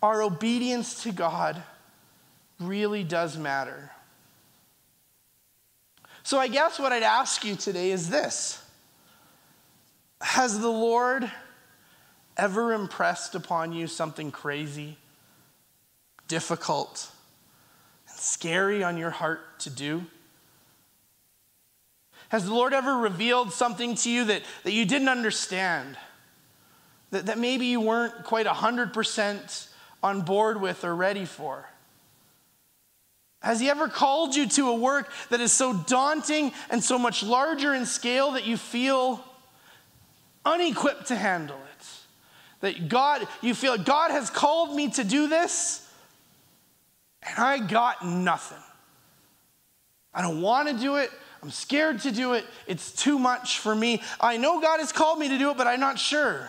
our 0.00 0.22
obedience 0.22 1.02
to 1.02 1.10
God 1.10 1.60
really 2.60 3.02
does 3.02 3.36
matter. 3.36 3.90
So 6.22 6.38
I 6.38 6.46
guess 6.46 6.78
what 6.78 6.92
I'd 6.92 7.02
ask 7.02 7.44
you 7.44 7.56
today 7.56 7.90
is 7.90 8.08
this 8.08 8.64
Has 10.20 10.60
the 10.60 10.70
Lord 10.70 11.28
ever 12.36 12.74
impressed 12.74 13.34
upon 13.34 13.72
you 13.72 13.88
something 13.88 14.30
crazy, 14.30 14.98
difficult, 16.28 17.10
and 18.08 18.16
scary 18.16 18.84
on 18.84 18.98
your 18.98 19.10
heart 19.10 19.58
to 19.58 19.70
do? 19.70 20.06
Has 22.34 22.46
the 22.46 22.52
Lord 22.52 22.74
ever 22.74 22.96
revealed 22.96 23.52
something 23.52 23.94
to 23.94 24.10
you 24.10 24.24
that, 24.24 24.42
that 24.64 24.72
you 24.72 24.84
didn't 24.84 25.08
understand? 25.08 25.96
That, 27.12 27.26
that 27.26 27.38
maybe 27.38 27.66
you 27.66 27.80
weren't 27.80 28.24
quite 28.24 28.46
100% 28.46 29.68
on 30.02 30.22
board 30.22 30.60
with 30.60 30.82
or 30.82 30.96
ready 30.96 31.26
for? 31.26 31.64
Has 33.40 33.60
He 33.60 33.70
ever 33.70 33.86
called 33.86 34.34
you 34.34 34.48
to 34.48 34.70
a 34.70 34.74
work 34.74 35.12
that 35.30 35.40
is 35.40 35.52
so 35.52 35.74
daunting 35.86 36.50
and 36.70 36.82
so 36.82 36.98
much 36.98 37.22
larger 37.22 37.72
in 37.72 37.86
scale 37.86 38.32
that 38.32 38.44
you 38.44 38.56
feel 38.56 39.24
unequipped 40.44 41.06
to 41.06 41.14
handle 41.14 41.60
it? 41.78 41.86
That 42.62 42.88
God, 42.88 43.28
you 43.42 43.54
feel 43.54 43.78
God 43.78 44.10
has 44.10 44.28
called 44.28 44.74
me 44.74 44.90
to 44.90 45.04
do 45.04 45.28
this, 45.28 45.88
and 47.22 47.38
I 47.38 47.58
got 47.58 48.04
nothing. 48.04 48.58
I 50.12 50.20
don't 50.20 50.42
want 50.42 50.68
to 50.68 50.76
do 50.76 50.96
it. 50.96 51.12
I'm 51.44 51.50
scared 51.50 52.00
to 52.00 52.10
do 52.10 52.32
it. 52.32 52.46
It's 52.66 52.90
too 52.90 53.18
much 53.18 53.58
for 53.58 53.74
me. 53.74 54.00
I 54.18 54.38
know 54.38 54.62
God 54.62 54.80
has 54.80 54.92
called 54.92 55.18
me 55.18 55.28
to 55.28 55.36
do 55.36 55.50
it, 55.50 55.58
but 55.58 55.66
I'm 55.66 55.78
not 55.78 55.98
sure. 55.98 56.48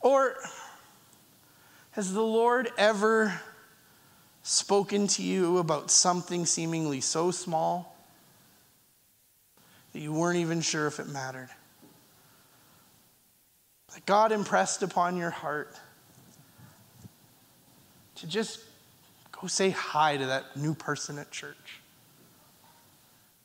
Or 0.00 0.36
has 1.90 2.12
the 2.12 2.22
Lord 2.22 2.70
ever 2.78 3.40
spoken 4.44 5.08
to 5.08 5.22
you 5.24 5.58
about 5.58 5.90
something 5.90 6.46
seemingly 6.46 7.00
so 7.00 7.32
small 7.32 7.96
that 9.92 9.98
you 9.98 10.12
weren't 10.12 10.38
even 10.38 10.60
sure 10.60 10.86
if 10.86 11.00
it 11.00 11.08
mattered? 11.08 11.50
That 13.94 14.06
God 14.06 14.30
impressed 14.30 14.84
upon 14.84 15.16
your 15.16 15.30
heart 15.30 15.74
to 18.14 18.28
just 18.28 18.60
go 19.32 19.48
say 19.48 19.70
hi 19.70 20.18
to 20.18 20.26
that 20.26 20.56
new 20.56 20.72
person 20.72 21.18
at 21.18 21.32
church. 21.32 21.80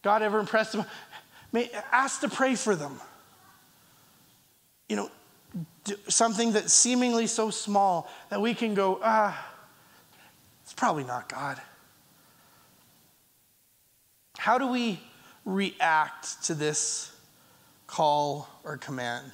God 0.02 0.22
ever 0.22 0.40
impressed 0.40 0.74
them? 0.74 0.86
May, 1.52 1.70
ask 1.92 2.22
to 2.22 2.30
pray 2.30 2.56
for 2.56 2.76
them. 2.76 3.00
You 4.88 4.96
know, 4.96 5.12
something 6.08 6.54
that's 6.54 6.74
seemingly 6.74 7.28
so 7.28 7.50
small 7.50 8.10
that 8.30 8.42
we 8.42 8.54
can 8.54 8.74
go, 8.74 9.00
ah, 9.04 9.52
it's 10.64 10.74
probably 10.74 11.04
not 11.04 11.30
God. 11.30 11.62
How 14.38 14.58
do 14.58 14.68
we 14.68 15.00
react 15.46 16.44
to 16.46 16.54
this 16.54 17.14
call 17.88 18.48
or 18.64 18.78
command? 18.78 19.32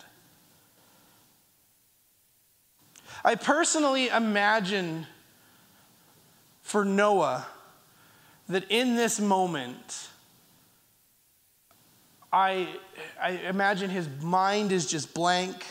I 3.23 3.35
personally 3.35 4.09
imagine 4.09 5.07
for 6.61 6.83
Noah 6.83 7.45
that 8.49 8.65
in 8.69 8.95
this 8.95 9.19
moment, 9.19 10.09
I, 12.31 12.67
I 13.21 13.31
imagine 13.31 13.89
his 13.89 14.07
mind 14.21 14.71
is 14.71 14.85
just 14.85 15.13
blank. 15.13 15.65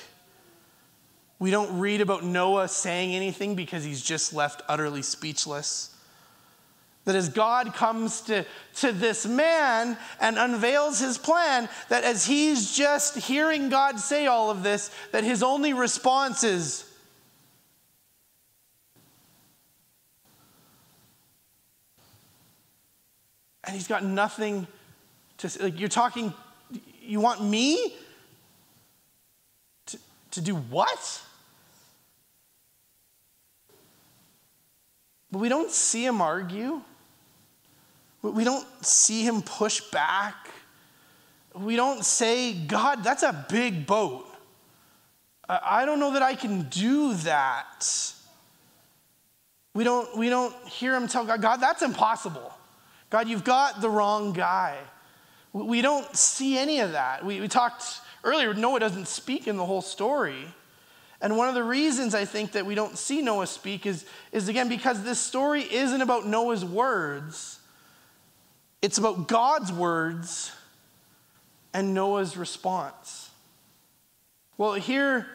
We 1.39 1.51
don't 1.51 1.79
read 1.79 2.01
about 2.01 2.25
Noah 2.25 2.69
saying 2.69 3.15
anything 3.15 3.55
because 3.55 3.85
he's 3.85 4.03
just 4.03 4.33
left 4.33 4.63
utterly 4.69 5.03
speechless. 5.03 5.95
That 7.05 7.15
as 7.15 7.29
God 7.29 7.75
comes 7.75 8.23
to, 8.23 8.45
to 8.77 8.91
this 8.91 9.27
man 9.27 9.97
and 10.21 10.39
unveils 10.39 10.99
his 10.99 11.19
plan, 11.19 11.69
that 11.89 12.03
as 12.03 12.27
he's 12.27 12.75
just 12.75 13.17
hearing 13.17 13.69
God 13.69 14.01
say 14.01 14.27
all 14.27 14.51
of 14.51 14.63
this, 14.65 14.91
that 15.13 15.23
his 15.23 15.43
only 15.43 15.73
response 15.73 16.43
is, 16.43 16.91
and 23.63 23.75
he's 23.75 23.87
got 23.87 24.03
nothing 24.03 24.67
to 25.39 25.49
say. 25.49 25.65
Like, 25.65 25.79
you're 25.79 25.89
talking, 25.89 26.35
you 27.07 27.21
want 27.21 27.43
me 27.43 27.95
to, 29.87 29.99
to 30.33 30.41
do 30.41 30.57
what? 30.57 31.23
But 35.31 35.39
we 35.39 35.49
don't 35.49 35.71
see 35.71 36.05
him 36.05 36.21
argue. 36.21 36.81
We 38.23 38.45
don't 38.45 38.67
see 38.85 39.23
him 39.23 39.43
push 39.43 39.81
back. 39.91 40.35
We 41.55 41.77
don't 41.77 42.05
say, 42.05 42.53
God, 42.55 43.05
that's 43.05 43.23
a 43.23 43.47
big 43.49 43.87
boat. 43.87 44.27
I 45.49 45.85
don't 45.87 46.01
know 46.01 46.13
that 46.13 46.23
I 46.23 46.35
can 46.35 46.63
do 46.65 47.15
that. 47.15 48.13
We 49.75 49.85
don't, 49.85 50.17
we 50.17 50.29
don't 50.29 50.55
hear 50.67 50.95
him 50.95 51.07
tell 51.07 51.25
God, 51.25 51.41
God, 51.41 51.59
that's 51.59 51.83
impossible. 51.83 52.53
God, 53.11 53.29
you've 53.29 53.45
got 53.45 53.81
the 53.81 53.89
wrong 53.89 54.33
guy. 54.33 54.77
We 55.65 55.81
don't 55.81 56.15
see 56.15 56.59
any 56.59 56.81
of 56.81 56.93
that. 56.93 57.25
We, 57.25 57.41
we 57.41 57.49
talked 57.49 58.01
earlier, 58.23 58.53
Noah 58.53 58.79
doesn't 58.79 59.09
speak 59.09 59.49
in 59.49 59.57
the 59.57 59.65
whole 59.65 59.81
story. 59.81 60.45
And 61.23 61.39
one 61.39 61.49
of 61.49 61.55
the 61.55 61.65
reasons 61.65 62.15
I 62.15 62.27
think 62.27 62.53
that 62.53 62.67
we 62.67 62.75
don't 62.75 62.99
see 62.99 63.23
Noah 63.23 63.47
speak 63.47 63.87
is, 63.87 64.05
is 64.33 64.49
again 64.49 64.69
because 64.69 65.03
this 65.03 65.19
story 65.19 65.63
isn't 65.63 66.03
about 66.03 66.27
Noah's 66.27 66.65
words, 66.65 67.59
it's 68.83 68.99
about 68.99 69.29
God's 69.29 69.73
words 69.73 70.53
and 71.73 71.95
Noah's 71.95 72.37
response. 72.37 73.31
Well, 74.59 74.75
here 74.75 75.27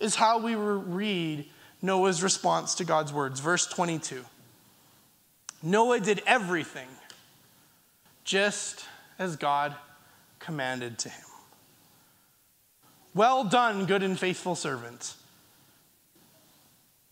is 0.00 0.16
how 0.16 0.40
we 0.40 0.56
read 0.56 1.48
Noah's 1.80 2.20
response 2.20 2.74
to 2.76 2.84
God's 2.84 3.12
words. 3.12 3.38
Verse 3.38 3.66
22. 3.66 4.24
Noah 5.62 6.00
did 6.00 6.20
everything 6.26 6.88
just 8.24 8.84
as 9.18 9.36
God 9.36 9.74
commanded 10.38 10.98
to 11.00 11.08
him. 11.08 11.24
Well 13.14 13.44
done, 13.44 13.86
good 13.86 14.02
and 14.02 14.18
faithful 14.18 14.54
servant. 14.54 15.14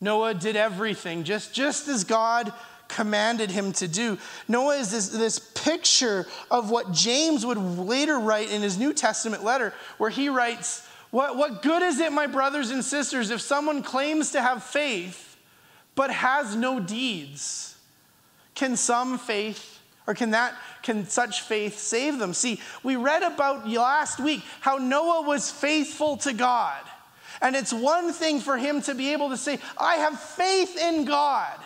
Noah 0.00 0.34
did 0.34 0.54
everything 0.54 1.24
just, 1.24 1.54
just 1.54 1.88
as 1.88 2.04
God 2.04 2.52
commanded 2.88 3.50
him 3.50 3.72
to 3.72 3.88
do. 3.88 4.18
Noah 4.46 4.76
is 4.76 4.90
this, 4.90 5.08
this 5.08 5.38
picture 5.38 6.26
of 6.50 6.70
what 6.70 6.92
James 6.92 7.46
would 7.46 7.56
later 7.56 8.18
write 8.18 8.50
in 8.50 8.60
his 8.60 8.78
New 8.78 8.92
Testament 8.92 9.42
letter, 9.42 9.72
where 9.96 10.10
he 10.10 10.28
writes, 10.28 10.86
what, 11.10 11.36
what 11.36 11.62
good 11.62 11.82
is 11.82 12.00
it, 12.00 12.12
my 12.12 12.26
brothers 12.26 12.70
and 12.70 12.84
sisters, 12.84 13.30
if 13.30 13.40
someone 13.40 13.82
claims 13.82 14.32
to 14.32 14.42
have 14.42 14.62
faith 14.62 15.36
but 15.94 16.10
has 16.10 16.54
no 16.54 16.80
deeds? 16.80 17.76
Can 18.54 18.76
some 18.76 19.18
faith, 19.18 19.73
or 20.06 20.14
can 20.14 20.32
that, 20.32 20.54
can 20.82 21.06
such 21.06 21.42
faith 21.42 21.78
save 21.78 22.18
them? 22.18 22.34
See, 22.34 22.60
we 22.82 22.96
read 22.96 23.22
about 23.22 23.68
last 23.68 24.20
week 24.20 24.42
how 24.60 24.76
Noah 24.76 25.22
was 25.22 25.50
faithful 25.50 26.16
to 26.18 26.32
God. 26.32 26.82
And 27.40 27.56
it's 27.56 27.72
one 27.72 28.12
thing 28.12 28.40
for 28.40 28.56
him 28.56 28.82
to 28.82 28.94
be 28.94 29.12
able 29.12 29.30
to 29.30 29.36
say, 29.36 29.58
I 29.78 29.96
have 29.96 30.20
faith 30.20 30.76
in 30.76 31.04
God. 31.04 31.58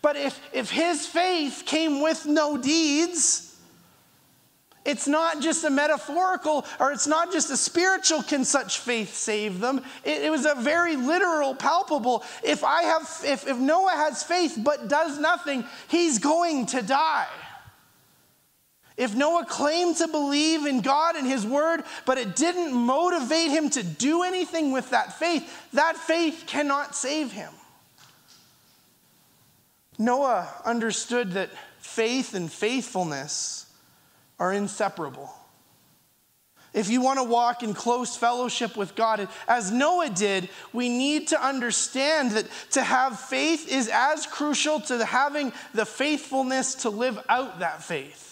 But 0.00 0.16
if, 0.16 0.40
if 0.52 0.70
his 0.70 1.06
faith 1.06 1.64
came 1.66 2.00
with 2.00 2.26
no 2.26 2.56
deeds, 2.56 3.52
it's 4.84 5.06
not 5.06 5.40
just 5.40 5.62
a 5.64 5.70
metaphorical 5.70 6.64
or 6.80 6.92
it's 6.92 7.06
not 7.06 7.32
just 7.32 7.50
a 7.50 7.56
spiritual 7.56 8.22
can 8.22 8.44
such 8.44 8.80
faith 8.80 9.14
save 9.14 9.60
them. 9.60 9.80
It, 10.04 10.22
it, 10.22 10.30
was 10.30 10.44
a 10.44 10.56
very 10.56 10.96
literal, 10.96 11.54
palpable. 11.54 12.24
If 12.42 12.64
I 12.64 12.82
have 12.82 13.02
if, 13.24 13.46
if 13.46 13.58
Noah 13.58 13.92
has 13.92 14.24
faith 14.24 14.58
but 14.62 14.88
does 14.88 15.20
nothing, 15.20 15.64
he's 15.86 16.18
going 16.18 16.66
to 16.66 16.82
die. 16.82 17.28
If 19.02 19.16
Noah 19.16 19.44
claimed 19.46 19.96
to 19.96 20.06
believe 20.06 20.64
in 20.64 20.80
God 20.80 21.16
and 21.16 21.26
his 21.26 21.44
word, 21.44 21.82
but 22.06 22.18
it 22.18 22.36
didn't 22.36 22.72
motivate 22.72 23.50
him 23.50 23.68
to 23.70 23.82
do 23.82 24.22
anything 24.22 24.70
with 24.70 24.90
that 24.90 25.18
faith, 25.18 25.52
that 25.72 25.96
faith 25.96 26.44
cannot 26.46 26.94
save 26.94 27.32
him. 27.32 27.52
Noah 29.98 30.48
understood 30.64 31.32
that 31.32 31.50
faith 31.80 32.34
and 32.34 32.50
faithfulness 32.50 33.66
are 34.38 34.52
inseparable. 34.52 35.34
If 36.72 36.88
you 36.88 37.02
want 37.02 37.18
to 37.18 37.24
walk 37.24 37.64
in 37.64 37.74
close 37.74 38.16
fellowship 38.16 38.76
with 38.76 38.94
God, 38.94 39.26
as 39.48 39.72
Noah 39.72 40.10
did, 40.10 40.48
we 40.72 40.88
need 40.88 41.26
to 41.28 41.44
understand 41.44 42.30
that 42.30 42.46
to 42.70 42.82
have 42.82 43.18
faith 43.18 43.68
is 43.68 43.90
as 43.92 44.28
crucial 44.28 44.78
to 44.82 45.04
having 45.04 45.52
the 45.74 45.86
faithfulness 45.86 46.76
to 46.76 46.90
live 46.90 47.18
out 47.28 47.58
that 47.58 47.82
faith. 47.82 48.31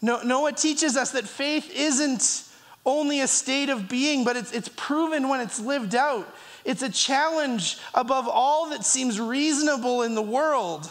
Noah 0.00 0.52
teaches 0.52 0.96
us 0.96 1.12
that 1.12 1.26
faith 1.26 1.70
isn't 1.74 2.44
only 2.86 3.20
a 3.20 3.26
state 3.26 3.68
of 3.68 3.88
being, 3.88 4.24
but 4.24 4.36
it's, 4.36 4.52
it's 4.52 4.68
proven 4.68 5.28
when 5.28 5.40
it's 5.40 5.58
lived 5.58 5.94
out. 5.94 6.26
It's 6.64 6.82
a 6.82 6.90
challenge 6.90 7.78
above 7.94 8.28
all 8.28 8.70
that 8.70 8.84
seems 8.84 9.20
reasonable 9.20 10.02
in 10.02 10.14
the 10.14 10.22
world. 10.22 10.90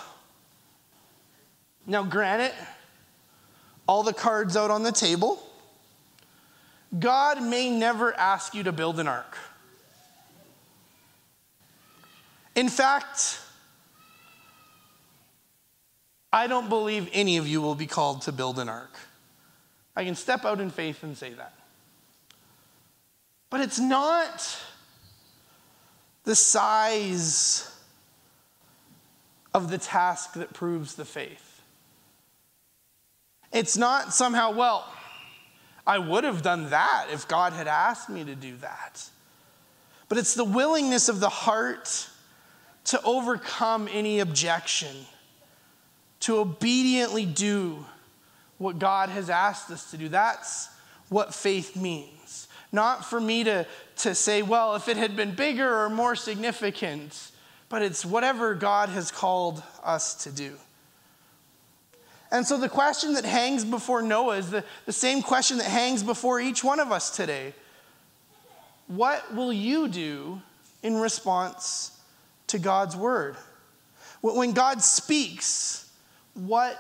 Now, 1.86 2.04
granted, 2.04 2.52
all 3.88 4.04
the 4.04 4.14
cards 4.14 4.58
out 4.58 4.70
on 4.70 4.84
the 4.84 4.92
table. 4.92 5.42
God 6.98 7.42
may 7.42 7.70
never 7.70 8.14
ask 8.14 8.54
you 8.54 8.64
to 8.64 8.72
build 8.72 9.00
an 9.00 9.08
ark. 9.08 9.38
In 12.56 12.70
fact, 12.70 13.40
I 16.32 16.48
don't 16.48 16.70
believe 16.70 17.10
any 17.14 17.38
of 17.38 17.48
you 17.48 17.62
will 17.62 17.76
be 17.76 17.88
called 17.88 18.24
to 18.24 18.32
build 18.32 18.60
an 18.60 18.70
ark. 18.70 18.96
I 19.96 20.04
can 20.04 20.16
step 20.16 20.46
out 20.46 20.60
in 20.60 20.70
faith 20.70 21.04
and 21.04 21.18
say 21.18 21.34
that. 21.34 21.54
But 23.50 23.62
it's 23.62 23.80
not 23.80 24.60
the 26.26 26.36
size 26.36 27.72
of 29.54 29.70
the 29.70 29.78
task 29.78 30.34
that 30.34 30.54
proves 30.54 30.96
the 30.96 31.06
faith. 31.06 31.62
It's 33.54 33.78
not 33.78 34.14
somehow, 34.14 34.52
well, 34.52 34.86
I 35.88 35.98
would 35.98 36.26
have 36.26 36.42
done 36.42 36.70
that 36.70 37.08
if 37.12 37.28
God 37.28 37.54
had 37.54 37.68
asked 37.68 38.10
me 38.10 38.26
to 38.26 38.36
do 38.36 38.58
that. 38.58 39.10
But 40.10 40.18
it's 40.18 40.34
the 40.34 40.44
willingness 40.44 41.08
of 41.08 41.22
the 41.22 41.30
heart 41.30 42.10
to 42.86 43.02
overcome 43.04 43.88
any 43.92 44.20
objection, 44.20 44.96
to 46.22 46.40
obediently 46.40 47.26
do 47.26 47.86
what 48.58 48.80
God 48.80 49.10
has 49.10 49.30
asked 49.30 49.70
us 49.70 49.92
to 49.92 49.98
do. 49.98 50.10
That's 50.10 50.70
what 51.10 51.34
faith 51.34 51.76
means. 51.76 52.48
Not 52.72 53.06
for 53.06 53.20
me 53.20 53.44
to, 53.46 53.66
to 53.98 54.16
say, 54.16 54.42
well, 54.42 54.76
if 54.76 54.88
it 54.88 54.98
had 54.98 55.16
been 55.16 55.36
bigger 55.36 55.84
or 55.84 55.90
more 55.90 56.16
significant, 56.16 57.32
but 57.70 57.82
it's 57.82 58.06
whatever 58.06 58.56
God 58.56 58.90
has 58.90 59.12
called 59.12 59.64
us 59.84 60.16
to 60.24 60.32
do. 60.32 60.54
And 62.32 62.46
so 62.46 62.58
the 62.58 62.68
question 62.70 63.14
that 63.14 63.24
hangs 63.24 63.64
before 63.64 64.02
Noah 64.02 64.38
is 64.38 64.52
the, 64.52 64.64
the 64.86 64.92
same 64.92 65.22
question 65.22 65.58
that 65.58 65.68
hangs 65.68 66.04
before 66.04 66.42
each 66.42 66.64
one 66.64 66.80
of 66.80 66.92
us 66.92 67.16
today. 67.16 67.54
What 68.88 69.34
will 69.34 69.54
you 69.54 69.88
do 69.88 70.42
in 70.84 70.98
response 70.98 71.92
to 72.48 72.60
God's 72.60 72.96
word? 72.96 73.38
When 74.22 74.52
God 74.52 74.82
speaks, 74.82 75.87
what 76.38 76.80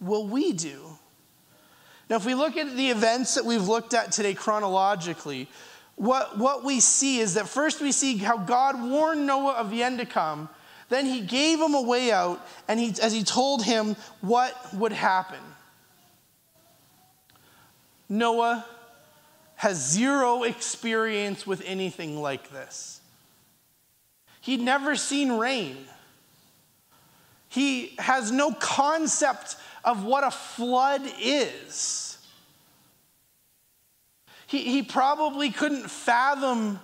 will 0.00 0.26
we 0.26 0.52
do? 0.52 0.80
Now, 2.08 2.16
if 2.16 2.26
we 2.26 2.34
look 2.34 2.56
at 2.56 2.76
the 2.76 2.90
events 2.90 3.34
that 3.34 3.44
we've 3.44 3.66
looked 3.66 3.94
at 3.94 4.12
today 4.12 4.34
chronologically, 4.34 5.48
what, 5.96 6.38
what 6.38 6.64
we 6.64 6.80
see 6.80 7.18
is 7.18 7.34
that 7.34 7.48
first 7.48 7.80
we 7.80 7.92
see 7.92 8.16
how 8.16 8.36
God 8.36 8.82
warned 8.82 9.26
Noah 9.26 9.54
of 9.54 9.70
the 9.70 9.82
end 9.82 9.98
to 9.98 10.06
come, 10.06 10.48
then 10.88 11.06
he 11.06 11.20
gave 11.20 11.60
him 11.60 11.74
a 11.74 11.82
way 11.82 12.12
out, 12.12 12.46
and 12.68 12.78
he, 12.78 12.94
as 13.00 13.12
he 13.12 13.24
told 13.24 13.64
him 13.64 13.96
what 14.20 14.54
would 14.74 14.92
happen. 14.92 15.40
Noah 18.08 18.66
has 19.56 19.92
zero 19.92 20.42
experience 20.42 21.46
with 21.46 21.62
anything 21.64 22.20
like 22.20 22.50
this. 22.50 23.00
He'd 24.40 24.60
never 24.60 24.94
seen 24.94 25.32
rain. 25.32 25.76
He 27.54 27.94
has 28.00 28.32
no 28.32 28.50
concept 28.50 29.54
of 29.84 30.04
what 30.04 30.24
a 30.24 30.32
flood 30.32 31.02
is. 31.20 32.18
He, 34.48 34.64
he 34.64 34.82
probably 34.82 35.50
couldn't 35.50 35.88
fathom 35.88 36.80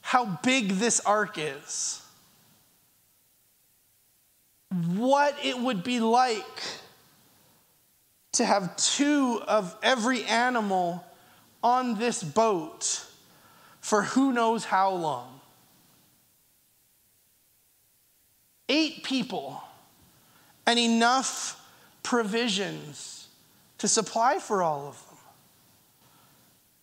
how 0.00 0.38
big 0.44 0.68
this 0.70 1.00
ark 1.00 1.36
is 1.36 2.00
what 4.70 5.34
it 5.42 5.58
would 5.58 5.82
be 5.82 5.98
like 5.98 6.62
to 8.32 8.44
have 8.44 8.76
two 8.76 9.42
of 9.48 9.74
every 9.82 10.22
animal 10.24 11.04
on 11.60 11.98
this 11.98 12.22
boat 12.22 13.04
for 13.80 14.02
who 14.02 14.32
knows 14.32 14.64
how 14.64 14.90
long. 14.90 15.40
Eight 18.68 19.02
people 19.02 19.62
and 20.68 20.78
enough 20.78 21.58
provisions 22.02 23.26
to 23.78 23.88
supply 23.88 24.38
for 24.38 24.62
all 24.62 24.86
of 24.86 25.02
them. 25.08 25.16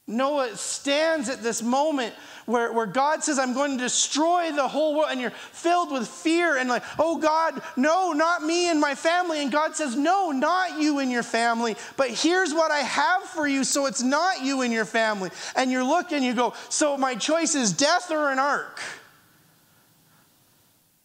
Noah 0.08 0.58
stands 0.58 1.30
at 1.30 1.44
this 1.44 1.62
moment 1.62 2.16
where, 2.48 2.74
where 2.74 2.88
God 2.88 3.24
says, 3.24 3.38
I'm 3.38 3.54
going 3.54 3.78
to 3.78 3.84
destroy 3.84 4.52
the 4.52 4.68
whole 4.68 4.96
world, 4.96 5.10
and 5.12 5.22
you're 5.22 5.30
filled 5.30 5.92
with 5.92 6.08
fear 6.08 6.58
and 6.58 6.68
like, 6.68 6.84
oh 6.98 7.18
God, 7.18 7.62
no, 7.78 8.12
not 8.14 8.44
me 8.44 8.70
and 8.72 8.80
my 8.80 8.96
family. 8.96 9.42
And 9.42 9.52
God 9.52 9.76
says, 9.76 9.96
no, 9.96 10.32
not 10.32 10.82
you 10.82 10.98
and 10.98 11.12
your 11.12 11.24
family, 11.24 11.76
but 11.96 12.10
here's 12.10 12.56
what 12.56 12.72
I 12.72 12.80
have 12.80 13.22
for 13.24 13.48
you, 13.48 13.64
so 13.64 13.86
it's 13.86 14.02
not 14.02 14.44
you 14.44 14.62
and 14.62 14.74
your 14.74 14.86
family. 14.86 15.30
And 15.56 15.72
you 15.72 15.84
look 15.88 16.12
and 16.12 16.26
you 16.26 16.34
go, 16.34 16.56
so 16.70 16.98
my 16.98 17.14
choice 17.14 17.54
is 17.54 17.72
death 17.72 18.10
or 18.10 18.32
an 18.32 18.40
ark. 18.40 18.82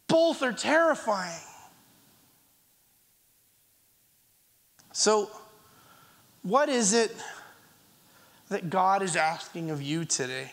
Both 0.07 0.41
are 0.41 0.53
terrifying. 0.53 1.41
So, 4.93 5.29
what 6.43 6.69
is 6.69 6.93
it? 6.93 7.15
that 8.51 8.69
God 8.69 9.01
is 9.01 9.15
asking 9.15 9.71
of 9.71 9.81
you 9.81 10.03
today? 10.03 10.51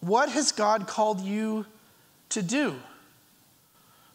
What 0.00 0.30
has 0.30 0.50
God 0.50 0.88
called 0.88 1.20
you 1.20 1.66
to 2.30 2.40
do? 2.40 2.76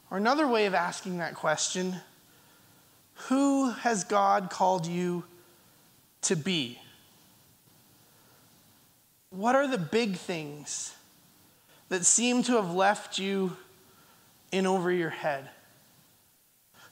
Or 0.09 0.17
another 0.17 0.47
way 0.47 0.65
of 0.65 0.73
asking 0.73 1.19
that 1.19 1.35
question, 1.35 1.97
who 3.27 3.69
has 3.69 4.03
God 4.03 4.49
called 4.49 4.87
you 4.87 5.23
to 6.23 6.35
be? 6.35 6.79
What 9.29 9.53
are 9.53 9.67
the 9.67 9.77
big 9.77 10.15
things 10.15 10.95
that 11.89 12.05
seem 12.05 12.41
to 12.43 12.53
have 12.53 12.73
left 12.73 13.19
you 13.19 13.55
in 14.51 14.65
over 14.65 14.91
your 14.91 15.11
head? 15.11 15.47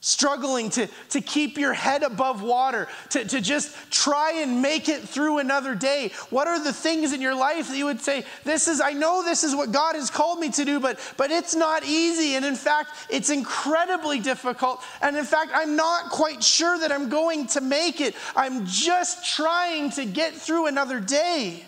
Struggling 0.06 0.70
to, 0.70 0.86
to 1.08 1.20
keep 1.20 1.58
your 1.58 1.72
head 1.72 2.04
above 2.04 2.40
water, 2.40 2.86
to, 3.10 3.24
to 3.24 3.40
just 3.40 3.74
try 3.90 4.34
and 4.36 4.62
make 4.62 4.88
it 4.88 5.00
through 5.00 5.38
another 5.38 5.74
day? 5.74 6.12
What 6.30 6.46
are 6.46 6.62
the 6.62 6.72
things 6.72 7.12
in 7.12 7.20
your 7.20 7.34
life 7.34 7.66
that 7.68 7.76
you 7.76 7.86
would 7.86 8.00
say, 8.00 8.24
This 8.44 8.68
is, 8.68 8.80
I 8.80 8.92
know 8.92 9.24
this 9.24 9.42
is 9.42 9.56
what 9.56 9.72
God 9.72 9.96
has 9.96 10.08
called 10.08 10.38
me 10.38 10.48
to 10.50 10.64
do, 10.64 10.78
but, 10.78 11.00
but 11.16 11.32
it's 11.32 11.56
not 11.56 11.84
easy. 11.84 12.36
And 12.36 12.44
in 12.44 12.54
fact, 12.54 12.90
it's 13.10 13.30
incredibly 13.30 14.20
difficult. 14.20 14.80
And 15.02 15.16
in 15.16 15.24
fact, 15.24 15.50
I'm 15.52 15.74
not 15.74 16.12
quite 16.12 16.42
sure 16.44 16.78
that 16.78 16.92
I'm 16.92 17.08
going 17.08 17.48
to 17.48 17.60
make 17.60 18.00
it. 18.00 18.14
I'm 18.36 18.64
just 18.64 19.34
trying 19.34 19.90
to 19.90 20.04
get 20.04 20.34
through 20.34 20.68
another 20.68 21.00
day. 21.00 21.64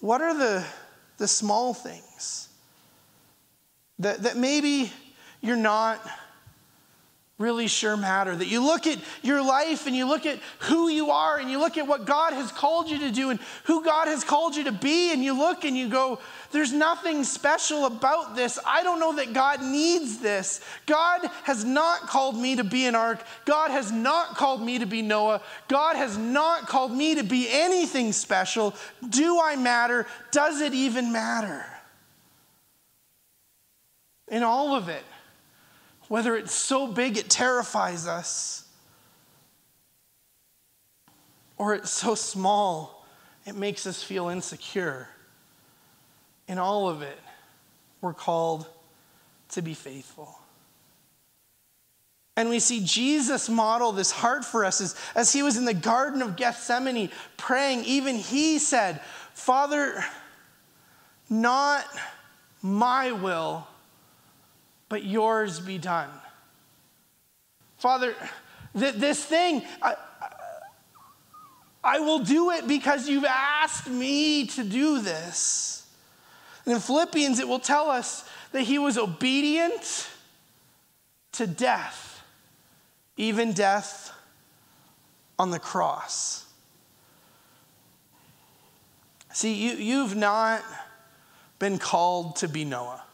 What 0.00 0.22
are 0.22 0.32
the, 0.32 0.64
the 1.18 1.28
small 1.28 1.74
things 1.74 2.48
that, 3.98 4.22
that 4.22 4.38
maybe 4.38 4.90
you're 5.42 5.56
not 5.56 6.00
really 7.38 7.68
sure 7.68 7.96
matter. 7.96 8.34
That 8.34 8.48
you 8.48 8.64
look 8.64 8.86
at 8.86 8.98
your 9.22 9.40
life 9.40 9.86
and 9.86 9.94
you 9.94 10.06
look 10.06 10.26
at 10.26 10.40
who 10.60 10.88
you 10.88 11.10
are 11.10 11.38
and 11.38 11.48
you 11.48 11.58
look 11.58 11.78
at 11.78 11.86
what 11.86 12.04
God 12.04 12.32
has 12.32 12.50
called 12.50 12.90
you 12.90 12.98
to 12.98 13.12
do 13.12 13.30
and 13.30 13.38
who 13.64 13.84
God 13.84 14.08
has 14.08 14.24
called 14.24 14.56
you 14.56 14.64
to 14.64 14.72
be, 14.72 15.12
and 15.12 15.22
you 15.22 15.38
look 15.38 15.64
and 15.64 15.76
you 15.76 15.88
go, 15.88 16.18
There's 16.50 16.72
nothing 16.72 17.22
special 17.22 17.86
about 17.86 18.34
this. 18.34 18.58
I 18.66 18.82
don't 18.82 18.98
know 18.98 19.14
that 19.16 19.32
God 19.32 19.62
needs 19.62 20.18
this. 20.18 20.60
God 20.86 21.20
has 21.44 21.64
not 21.64 22.00
called 22.02 22.36
me 22.36 22.56
to 22.56 22.64
be 22.64 22.86
an 22.86 22.96
ark. 22.96 23.22
God 23.44 23.70
has 23.70 23.92
not 23.92 24.36
called 24.36 24.60
me 24.60 24.80
to 24.80 24.86
be 24.86 25.00
Noah. 25.00 25.40
God 25.68 25.94
has 25.94 26.18
not 26.18 26.66
called 26.66 26.92
me 26.92 27.14
to 27.14 27.22
be 27.22 27.48
anything 27.48 28.12
special. 28.12 28.74
Do 29.08 29.40
I 29.40 29.54
matter? 29.54 30.06
Does 30.32 30.60
it 30.60 30.74
even 30.74 31.12
matter? 31.12 31.64
In 34.26 34.42
all 34.42 34.74
of 34.74 34.88
it 34.88 35.04
whether 36.08 36.36
it's 36.36 36.54
so 36.54 36.86
big 36.86 37.16
it 37.16 37.30
terrifies 37.30 38.06
us, 38.06 38.64
or 41.56 41.74
it's 41.74 41.90
so 41.90 42.14
small 42.14 43.06
it 43.46 43.54
makes 43.54 43.86
us 43.86 44.02
feel 44.02 44.28
insecure. 44.28 45.08
In 46.46 46.58
all 46.58 46.88
of 46.88 47.02
it, 47.02 47.18
we're 48.00 48.14
called 48.14 48.66
to 49.50 49.62
be 49.62 49.74
faithful. 49.74 50.38
And 52.36 52.48
we 52.48 52.60
see 52.60 52.84
Jesus 52.84 53.48
model 53.48 53.92
this 53.92 54.10
heart 54.10 54.44
for 54.44 54.64
us 54.64 54.80
as, 54.80 54.94
as 55.14 55.32
he 55.32 55.42
was 55.42 55.56
in 55.56 55.64
the 55.64 55.74
Garden 55.74 56.22
of 56.22 56.36
Gethsemane 56.36 57.10
praying. 57.36 57.84
Even 57.84 58.14
he 58.14 58.58
said, 58.58 59.00
Father, 59.34 60.04
not 61.28 61.84
my 62.62 63.12
will, 63.12 63.66
but 64.88 65.04
yours 65.04 65.60
be 65.60 65.78
done. 65.78 66.08
Father, 67.78 68.14
th- 68.78 68.94
this 68.94 69.24
thing, 69.24 69.62
I, 69.82 69.94
I 71.82 72.00
will 72.00 72.20
do 72.20 72.50
it 72.50 72.66
because 72.66 73.08
you've 73.08 73.24
asked 73.24 73.88
me 73.88 74.46
to 74.48 74.64
do 74.64 75.00
this. 75.00 75.86
And 76.64 76.74
in 76.74 76.80
Philippians, 76.80 77.38
it 77.38 77.48
will 77.48 77.60
tell 77.60 77.88
us 77.88 78.28
that 78.52 78.62
he 78.62 78.78
was 78.78 78.98
obedient 78.98 80.08
to 81.32 81.46
death, 81.46 82.22
even 83.16 83.52
death 83.52 84.12
on 85.38 85.50
the 85.50 85.58
cross. 85.58 86.46
See, 89.32 89.54
you, 89.54 89.72
you've 89.76 90.16
not 90.16 90.64
been 91.58 91.78
called 91.78 92.36
to 92.36 92.48
be 92.48 92.64
Noah. 92.64 93.04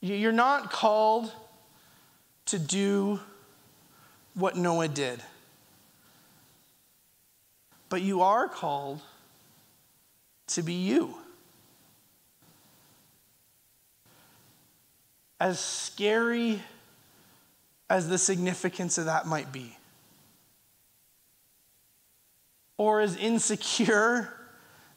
You're 0.00 0.32
not 0.32 0.70
called 0.70 1.32
to 2.46 2.58
do 2.58 3.20
what 4.34 4.56
Noah 4.56 4.88
did, 4.88 5.22
but 7.88 8.02
you 8.02 8.22
are 8.22 8.48
called 8.48 9.00
to 10.48 10.62
be 10.62 10.74
you. 10.74 11.16
As 15.40 15.58
scary 15.58 16.62
as 17.88 18.08
the 18.08 18.18
significance 18.18 18.98
of 18.98 19.06
that 19.06 19.26
might 19.26 19.52
be, 19.52 19.76
or 22.76 23.00
as 23.00 23.16
insecure 23.16 24.32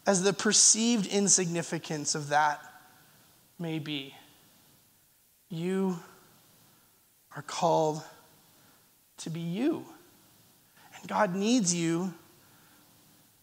as 0.06 0.24
the 0.24 0.34
perceived 0.34 1.06
insignificance 1.08 2.16
of 2.16 2.30
that 2.30 2.62
may 3.58 3.80
be. 3.80 4.16
You 5.50 6.00
are 7.36 7.42
called 7.42 8.04
to 9.18 9.30
be 9.30 9.40
you. 9.40 9.86
And 10.96 11.08
God 11.08 11.36
needs 11.36 11.74
you 11.74 12.14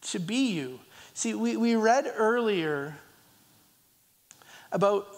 to 0.03 0.21
be 0.21 0.53
you. 0.53 0.81
See, 1.14 1.35
we, 1.35 1.57
we 1.57 1.77
read 1.77 2.12
earlier 2.16 2.97
about 4.73 5.09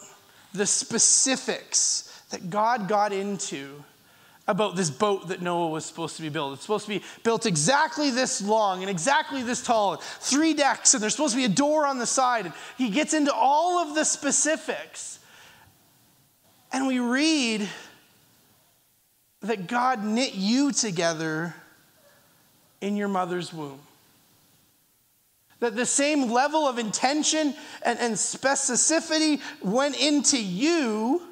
the 0.54 0.66
specifics 0.66 2.22
that 2.30 2.50
God 2.50 2.88
got 2.88 3.12
into 3.12 3.82
about 4.46 4.76
this 4.76 4.88
boat 4.88 5.28
that 5.28 5.42
Noah 5.42 5.68
was 5.68 5.84
supposed 5.84 6.16
to 6.16 6.22
be 6.22 6.30
built. 6.30 6.54
It's 6.54 6.62
supposed 6.62 6.86
to 6.86 6.98
be 6.98 7.04
built 7.22 7.44
exactly 7.44 8.10
this 8.10 8.40
long 8.40 8.80
and 8.80 8.88
exactly 8.88 9.42
this 9.42 9.62
tall, 9.62 9.96
three 9.96 10.54
decks, 10.54 10.94
and 10.94 11.02
there's 11.02 11.14
supposed 11.14 11.34
to 11.34 11.38
be 11.38 11.44
a 11.44 11.50
door 11.50 11.86
on 11.86 11.98
the 11.98 12.06
side. 12.06 12.46
And 12.46 12.54
he 12.78 12.88
gets 12.88 13.12
into 13.12 13.32
all 13.32 13.78
of 13.78 13.94
the 13.94 14.04
specifics. 14.04 15.17
And 16.72 16.86
we 16.86 16.98
read 16.98 17.68
that 19.40 19.66
God 19.66 20.04
knit 20.04 20.34
you 20.34 20.72
together 20.72 21.54
in 22.80 22.96
your 22.96 23.08
mother's 23.08 23.52
womb. 23.52 23.80
That 25.60 25.74
the 25.74 25.86
same 25.86 26.30
level 26.30 26.68
of 26.68 26.78
intention 26.78 27.54
and, 27.82 27.98
and 27.98 28.14
specificity 28.14 29.40
went 29.60 30.00
into 30.00 30.40
you, 30.40 31.22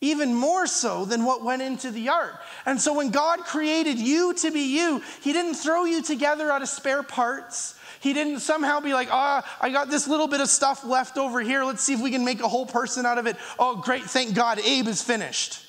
even 0.00 0.34
more 0.34 0.66
so 0.66 1.04
than 1.04 1.24
what 1.24 1.42
went 1.42 1.62
into 1.62 1.90
the 1.90 2.10
ark. 2.10 2.40
And 2.66 2.80
so 2.80 2.92
when 2.92 3.10
God 3.10 3.40
created 3.40 3.98
you 3.98 4.34
to 4.34 4.50
be 4.50 4.76
you, 4.76 5.02
He 5.22 5.32
didn't 5.32 5.54
throw 5.54 5.84
you 5.84 6.02
together 6.02 6.50
out 6.50 6.62
of 6.62 6.68
spare 6.68 7.02
parts. 7.02 7.78
He 8.00 8.12
didn't 8.12 8.40
somehow 8.40 8.80
be 8.80 8.92
like, 8.92 9.08
ah, 9.10 9.42
oh, 9.44 9.66
I 9.66 9.70
got 9.70 9.88
this 9.88 10.06
little 10.06 10.28
bit 10.28 10.40
of 10.40 10.48
stuff 10.48 10.84
left 10.84 11.16
over 11.16 11.40
here. 11.40 11.64
Let's 11.64 11.82
see 11.82 11.94
if 11.94 12.00
we 12.00 12.10
can 12.10 12.24
make 12.24 12.40
a 12.40 12.48
whole 12.48 12.66
person 12.66 13.06
out 13.06 13.16
of 13.16 13.26
it. 13.26 13.36
Oh, 13.58 13.76
great, 13.76 14.02
thank 14.02 14.34
God, 14.34 14.60
Abe 14.60 14.86
is 14.86 15.02
finished. 15.02 15.62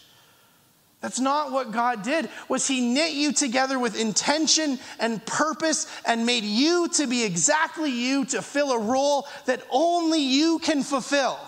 That's 0.99 1.19
not 1.19 1.51
what 1.51 1.71
God 1.71 2.01
did. 2.01 2.27
Was 2.49 2.67
he 2.67 2.81
knit 2.81 3.13
you 3.13 3.31
together 3.31 3.79
with 3.79 3.99
intention 3.99 4.79
and 4.99 5.23
purpose 5.25 5.87
and 6.05 6.25
made 6.25 6.43
you 6.43 6.89
to 6.95 7.07
be 7.07 7.23
exactly 7.23 7.91
you 7.91 8.25
to 8.25 8.41
fill 8.41 8.71
a 8.71 8.79
role 8.79 9.27
that 9.45 9.61
only 9.71 10.19
you 10.19 10.59
can 10.59 10.83
fulfill. 10.83 11.39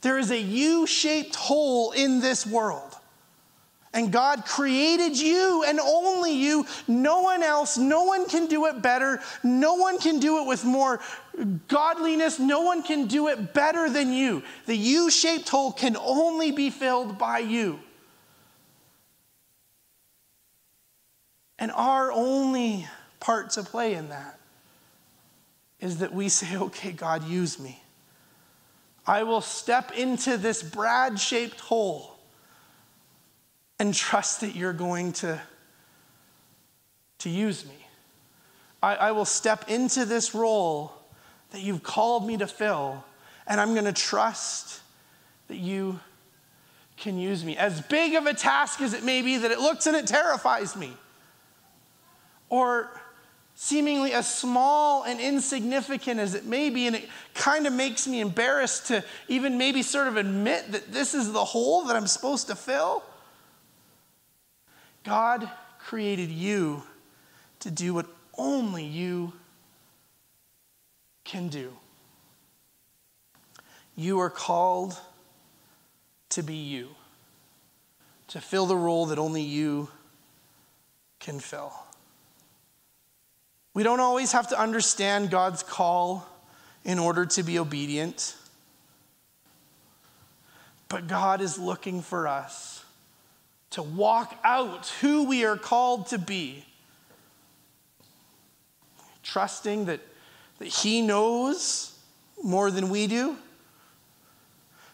There 0.00 0.18
is 0.18 0.30
a 0.30 0.40
U-shaped 0.40 1.34
hole 1.34 1.92
in 1.92 2.20
this 2.20 2.46
world. 2.46 2.96
And 3.92 4.12
God 4.12 4.44
created 4.46 5.18
you 5.18 5.64
and 5.66 5.80
only 5.80 6.32
you, 6.32 6.64
no 6.86 7.22
one 7.22 7.42
else. 7.42 7.76
No 7.76 8.04
one 8.04 8.28
can 8.28 8.46
do 8.46 8.66
it 8.66 8.80
better. 8.80 9.20
No 9.42 9.74
one 9.74 9.98
can 9.98 10.20
do 10.20 10.42
it 10.42 10.46
with 10.46 10.64
more 10.64 11.00
godliness. 11.66 12.38
No 12.38 12.60
one 12.60 12.84
can 12.84 13.06
do 13.06 13.26
it 13.28 13.52
better 13.52 13.90
than 13.90 14.12
you. 14.12 14.44
The 14.66 14.76
U 14.76 15.10
shaped 15.10 15.48
hole 15.48 15.72
can 15.72 15.96
only 15.96 16.52
be 16.52 16.70
filled 16.70 17.18
by 17.18 17.40
you. 17.40 17.80
And 21.58 21.72
our 21.72 22.12
only 22.12 22.86
part 23.18 23.50
to 23.50 23.64
play 23.64 23.94
in 23.94 24.10
that 24.10 24.38
is 25.80 25.98
that 25.98 26.14
we 26.14 26.28
say, 26.28 26.56
okay, 26.56 26.92
God, 26.92 27.24
use 27.24 27.58
me. 27.58 27.82
I 29.10 29.24
will 29.24 29.40
step 29.40 29.90
into 29.98 30.36
this 30.36 30.62
Brad 30.62 31.18
shaped 31.18 31.58
hole 31.58 32.16
and 33.80 33.92
trust 33.92 34.42
that 34.42 34.54
you're 34.54 34.72
going 34.72 35.14
to, 35.14 35.42
to 37.18 37.28
use 37.28 37.66
me. 37.66 37.74
I, 38.80 38.94
I 38.94 39.10
will 39.10 39.24
step 39.24 39.68
into 39.68 40.04
this 40.04 40.32
role 40.32 40.92
that 41.50 41.60
you've 41.60 41.82
called 41.82 42.24
me 42.24 42.36
to 42.36 42.46
fill, 42.46 43.02
and 43.48 43.60
I'm 43.60 43.72
going 43.72 43.86
to 43.86 43.92
trust 43.92 44.80
that 45.48 45.56
you 45.56 45.98
can 46.96 47.18
use 47.18 47.44
me. 47.44 47.56
As 47.56 47.80
big 47.80 48.14
of 48.14 48.26
a 48.26 48.32
task 48.32 48.80
as 48.80 48.94
it 48.94 49.02
may 49.02 49.22
be 49.22 49.38
that 49.38 49.50
it 49.50 49.58
looks 49.58 49.88
and 49.88 49.96
it 49.96 50.06
terrifies 50.06 50.76
me, 50.76 50.92
or 52.48 52.99
seemingly 53.62 54.14
as 54.14 54.26
small 54.26 55.02
and 55.02 55.20
insignificant 55.20 56.18
as 56.18 56.32
it 56.32 56.46
may 56.46 56.70
be, 56.70 56.86
and 56.86 56.96
it 56.96 57.06
kind 57.34 57.66
of 57.66 57.72
makes 57.74 58.08
me 58.08 58.18
embarrassed 58.18 58.86
to 58.86 59.04
even 59.28 59.58
maybe 59.58 59.82
sort 59.82 60.08
of 60.08 60.16
admit 60.16 60.72
that 60.72 60.90
this 60.90 61.12
is 61.12 61.30
the 61.30 61.44
hole 61.44 61.84
that 61.84 61.94
I'm 61.94 62.06
supposed 62.06 62.46
to 62.46 62.54
fill. 62.54 63.02
God 65.04 65.46
created 65.78 66.30
you 66.30 66.84
to 67.58 67.70
do 67.70 67.92
what 67.92 68.06
only 68.38 68.82
you 68.82 69.34
can 71.24 71.48
do. 71.48 71.76
You 73.94 74.20
are 74.20 74.30
called 74.30 74.96
to 76.30 76.42
be 76.42 76.54
you, 76.54 76.88
to 78.28 78.40
fill 78.40 78.64
the 78.64 78.76
role 78.76 79.04
that 79.04 79.18
only 79.18 79.42
you 79.42 79.90
can 81.18 81.38
fill. 81.38 81.74
We 83.72 83.82
don't 83.82 84.00
always 84.00 84.32
have 84.32 84.48
to 84.48 84.60
understand 84.60 85.30
God's 85.30 85.62
call 85.62 86.26
in 86.84 86.98
order 86.98 87.26
to 87.26 87.42
be 87.42 87.58
obedient, 87.58 88.34
but 90.88 91.06
God 91.06 91.40
is 91.40 91.58
looking 91.58 92.02
for 92.02 92.26
us 92.26 92.84
to 93.70 93.82
walk 93.82 94.36
out 94.42 94.88
who 95.00 95.24
we 95.24 95.44
are 95.44 95.56
called 95.56 96.08
to 96.08 96.18
be, 96.18 96.64
trusting 99.22 99.84
that, 99.84 100.00
that 100.58 100.68
He 100.68 101.02
knows 101.02 101.96
more 102.42 102.70
than 102.70 102.90
we 102.90 103.06
do, 103.06 103.36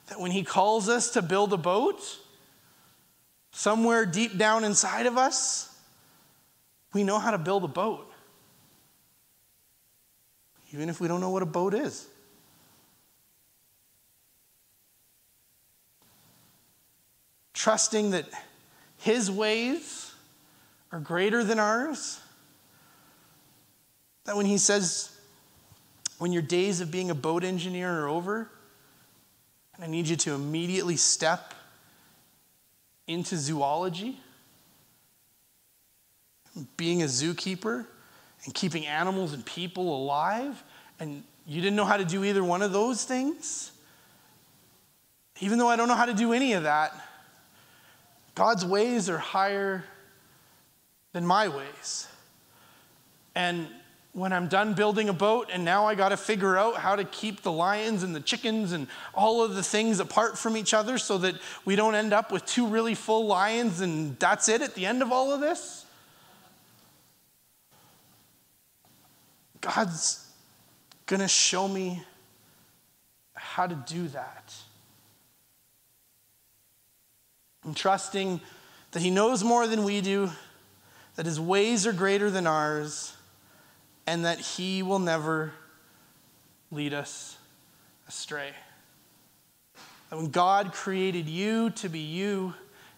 that 0.08 0.20
when 0.20 0.30
He 0.30 0.42
calls 0.42 0.88
us 0.88 1.10
to 1.10 1.22
build 1.22 1.52
a 1.52 1.56
boat, 1.56 2.18
somewhere 3.52 4.04
deep 4.04 4.36
down 4.36 4.64
inside 4.64 5.06
of 5.06 5.16
us, 5.16 5.74
we 6.92 7.02
know 7.02 7.18
how 7.18 7.30
to 7.30 7.38
build 7.38 7.64
a 7.64 7.68
boat. 7.68 8.05
Even 10.72 10.88
if 10.88 11.00
we 11.00 11.08
don't 11.08 11.20
know 11.20 11.30
what 11.30 11.42
a 11.42 11.46
boat 11.46 11.74
is. 11.74 12.06
Trusting 17.52 18.10
that 18.10 18.26
His 18.98 19.30
ways 19.30 20.12
are 20.92 21.00
greater 21.00 21.44
than 21.44 21.58
ours. 21.58 22.20
That 24.24 24.36
when 24.36 24.46
He 24.46 24.58
says, 24.58 25.10
when 26.18 26.32
your 26.32 26.42
days 26.42 26.80
of 26.80 26.90
being 26.90 27.10
a 27.10 27.14
boat 27.14 27.44
engineer 27.44 28.02
are 28.02 28.08
over, 28.08 28.48
and 29.74 29.84
I 29.84 29.86
need 29.86 30.08
you 30.08 30.16
to 30.16 30.34
immediately 30.34 30.96
step 30.96 31.54
into 33.06 33.36
zoology, 33.36 34.18
being 36.76 37.02
a 37.02 37.06
zookeeper, 37.06 37.86
and 38.46 38.54
keeping 38.54 38.86
animals 38.86 39.34
and 39.34 39.44
people 39.44 40.02
alive, 40.02 40.62
and 40.98 41.22
you 41.46 41.60
didn't 41.60 41.76
know 41.76 41.84
how 41.84 41.98
to 41.98 42.04
do 42.04 42.24
either 42.24 42.42
one 42.42 42.62
of 42.62 42.72
those 42.72 43.04
things, 43.04 43.72
even 45.40 45.58
though 45.58 45.68
I 45.68 45.76
don't 45.76 45.88
know 45.88 45.94
how 45.94 46.06
to 46.06 46.14
do 46.14 46.32
any 46.32 46.54
of 46.54 46.62
that, 46.62 46.94
God's 48.34 48.64
ways 48.64 49.08
are 49.08 49.18
higher 49.18 49.84
than 51.12 51.26
my 51.26 51.48
ways. 51.48 52.06
And 53.34 53.68
when 54.12 54.32
I'm 54.32 54.48
done 54.48 54.74
building 54.74 55.08
a 55.08 55.12
boat 55.12 55.48
and 55.52 55.64
now 55.64 55.86
I 55.86 55.94
got 55.94 56.10
to 56.10 56.16
figure 56.16 56.56
out 56.56 56.76
how 56.76 56.96
to 56.96 57.04
keep 57.04 57.42
the 57.42 57.52
lions 57.52 58.02
and 58.02 58.14
the 58.14 58.20
chickens 58.20 58.72
and 58.72 58.86
all 59.14 59.42
of 59.42 59.54
the 59.54 59.62
things 59.62 60.00
apart 60.00 60.38
from 60.38 60.56
each 60.56 60.72
other 60.72 60.98
so 60.98 61.18
that 61.18 61.34
we 61.64 61.76
don't 61.76 61.94
end 61.94 62.12
up 62.12 62.30
with 62.30 62.46
two 62.46 62.66
really 62.66 62.94
full 62.94 63.26
lions 63.26 63.80
and 63.80 64.18
that's 64.18 64.48
it 64.48 64.62
at 64.62 64.74
the 64.74 64.86
end 64.86 65.02
of 65.02 65.12
all 65.12 65.32
of 65.32 65.40
this. 65.40 65.85
God's 69.66 70.24
going 71.06 71.20
to 71.20 71.28
show 71.28 71.66
me 71.66 72.02
how 73.34 73.66
to 73.66 73.74
do 73.74 74.06
that. 74.08 74.54
I'm 77.64 77.74
trusting 77.74 78.40
that 78.92 79.02
He 79.02 79.10
knows 79.10 79.42
more 79.42 79.66
than 79.66 79.82
we 79.82 80.00
do, 80.00 80.30
that 81.16 81.26
His 81.26 81.40
ways 81.40 81.84
are 81.84 81.92
greater 81.92 82.30
than 82.30 82.46
ours 82.46 83.14
and 84.06 84.24
that 84.24 84.38
He 84.38 84.84
will 84.84 85.00
never 85.00 85.52
lead 86.70 86.94
us 86.94 87.36
astray. 88.06 88.50
That 90.10 90.16
when 90.16 90.30
God 90.30 90.72
created 90.72 91.28
you 91.28 91.70
to 91.70 91.88
be 91.88 91.98
you 91.98 92.54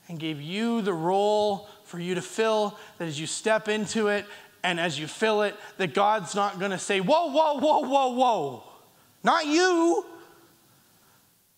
and 0.07 0.19
gave 0.19 0.43
you 0.43 0.83
the 0.83 0.93
role 0.93 1.66
for 1.85 1.99
you 1.99 2.14
to 2.14 2.23
fill, 2.23 2.79
that 2.99 3.09
as 3.09 3.19
you 3.19 3.27
step 3.27 3.69
into 3.69 4.09
it 4.09 4.27
and 4.69 4.79
as 4.79 4.99
you 4.99 5.07
fill 5.07 5.41
it, 5.43 5.57
that 5.79 5.95
God's 5.95 6.35
not 6.35 6.59
going 6.59 6.73
to 6.73 6.79
say, 6.79 7.01
Whoa, 7.01 7.31
whoa, 7.31 7.59
whoa, 7.59 7.81
whoa, 7.89 8.09
whoa, 8.09 8.62
not 9.25 9.47
you, 9.47 10.05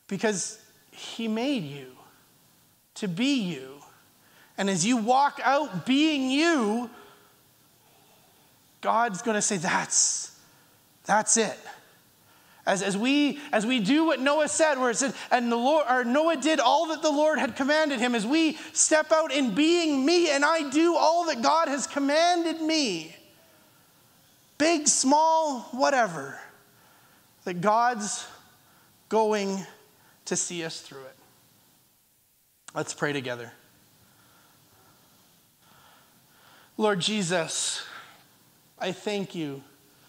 because 0.06 0.62
He 0.92 1.26
made 1.26 1.64
you 1.64 1.88
to 2.94 3.08
be 3.08 3.34
you. 3.40 3.82
And 4.56 4.70
as 4.70 4.86
you 4.86 4.96
walk 4.96 5.40
out 5.42 5.84
being 5.86 6.30
you, 6.30 6.88
God's 8.80 9.22
going 9.22 9.34
to 9.34 9.42
say, 9.42 9.56
that's, 9.56 10.38
that's 11.04 11.36
it. 11.36 11.58
As, 12.66 12.82
as, 12.82 12.96
we, 12.96 13.40
as 13.52 13.64
we 13.64 13.80
do 13.80 14.04
what 14.04 14.20
Noah 14.20 14.48
said, 14.48 14.78
where 14.78 14.90
it 14.90 14.96
said, 14.96 15.14
and 15.30 15.50
the 15.50 15.56
Lord, 15.56 15.86
or 15.88 16.04
Noah 16.04 16.36
did 16.36 16.60
all 16.60 16.88
that 16.88 17.02
the 17.02 17.10
Lord 17.10 17.38
had 17.38 17.56
commanded 17.56 18.00
him, 18.00 18.14
as 18.14 18.26
we 18.26 18.58
step 18.72 19.10
out 19.12 19.32
in 19.32 19.54
being 19.54 20.04
me 20.04 20.30
and 20.30 20.44
I 20.44 20.68
do 20.68 20.94
all 20.94 21.26
that 21.26 21.42
God 21.42 21.68
has 21.68 21.86
commanded 21.86 22.60
me, 22.60 23.16
big, 24.58 24.88
small, 24.88 25.60
whatever, 25.72 26.38
that 27.44 27.60
God's 27.60 28.26
going 29.08 29.66
to 30.26 30.36
see 30.36 30.62
us 30.62 30.80
through 30.80 31.02
it. 31.04 31.16
Let's 32.74 32.94
pray 32.94 33.12
together. 33.12 33.52
Lord 36.76 37.00
Jesus, 37.00 37.84
I 38.78 38.92
thank 38.92 39.34
you 39.34 39.62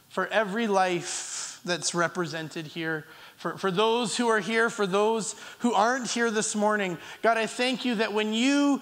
for 0.10 0.28
every 0.28 0.68
life 0.68 1.51
that's 1.64 1.94
represented 1.94 2.68
here. 2.68 3.06
For, 3.38 3.58
for 3.58 3.72
those 3.72 4.18
who 4.18 4.28
are 4.28 4.40
here, 4.40 4.70
for 4.70 4.86
those 4.88 5.36
who 5.60 5.74
aren't 5.74 6.10
here 6.10 6.32
this 6.32 6.56
morning, 6.56 6.98
God, 7.22 7.38
I 7.38 7.46
thank 7.46 7.86
you 7.86 7.96
that 7.96 8.14
when 8.14 8.34
you 8.34 8.82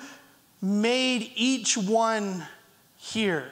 made 0.61 1.31
each 1.35 1.77
one 1.77 2.43
here, 2.97 3.51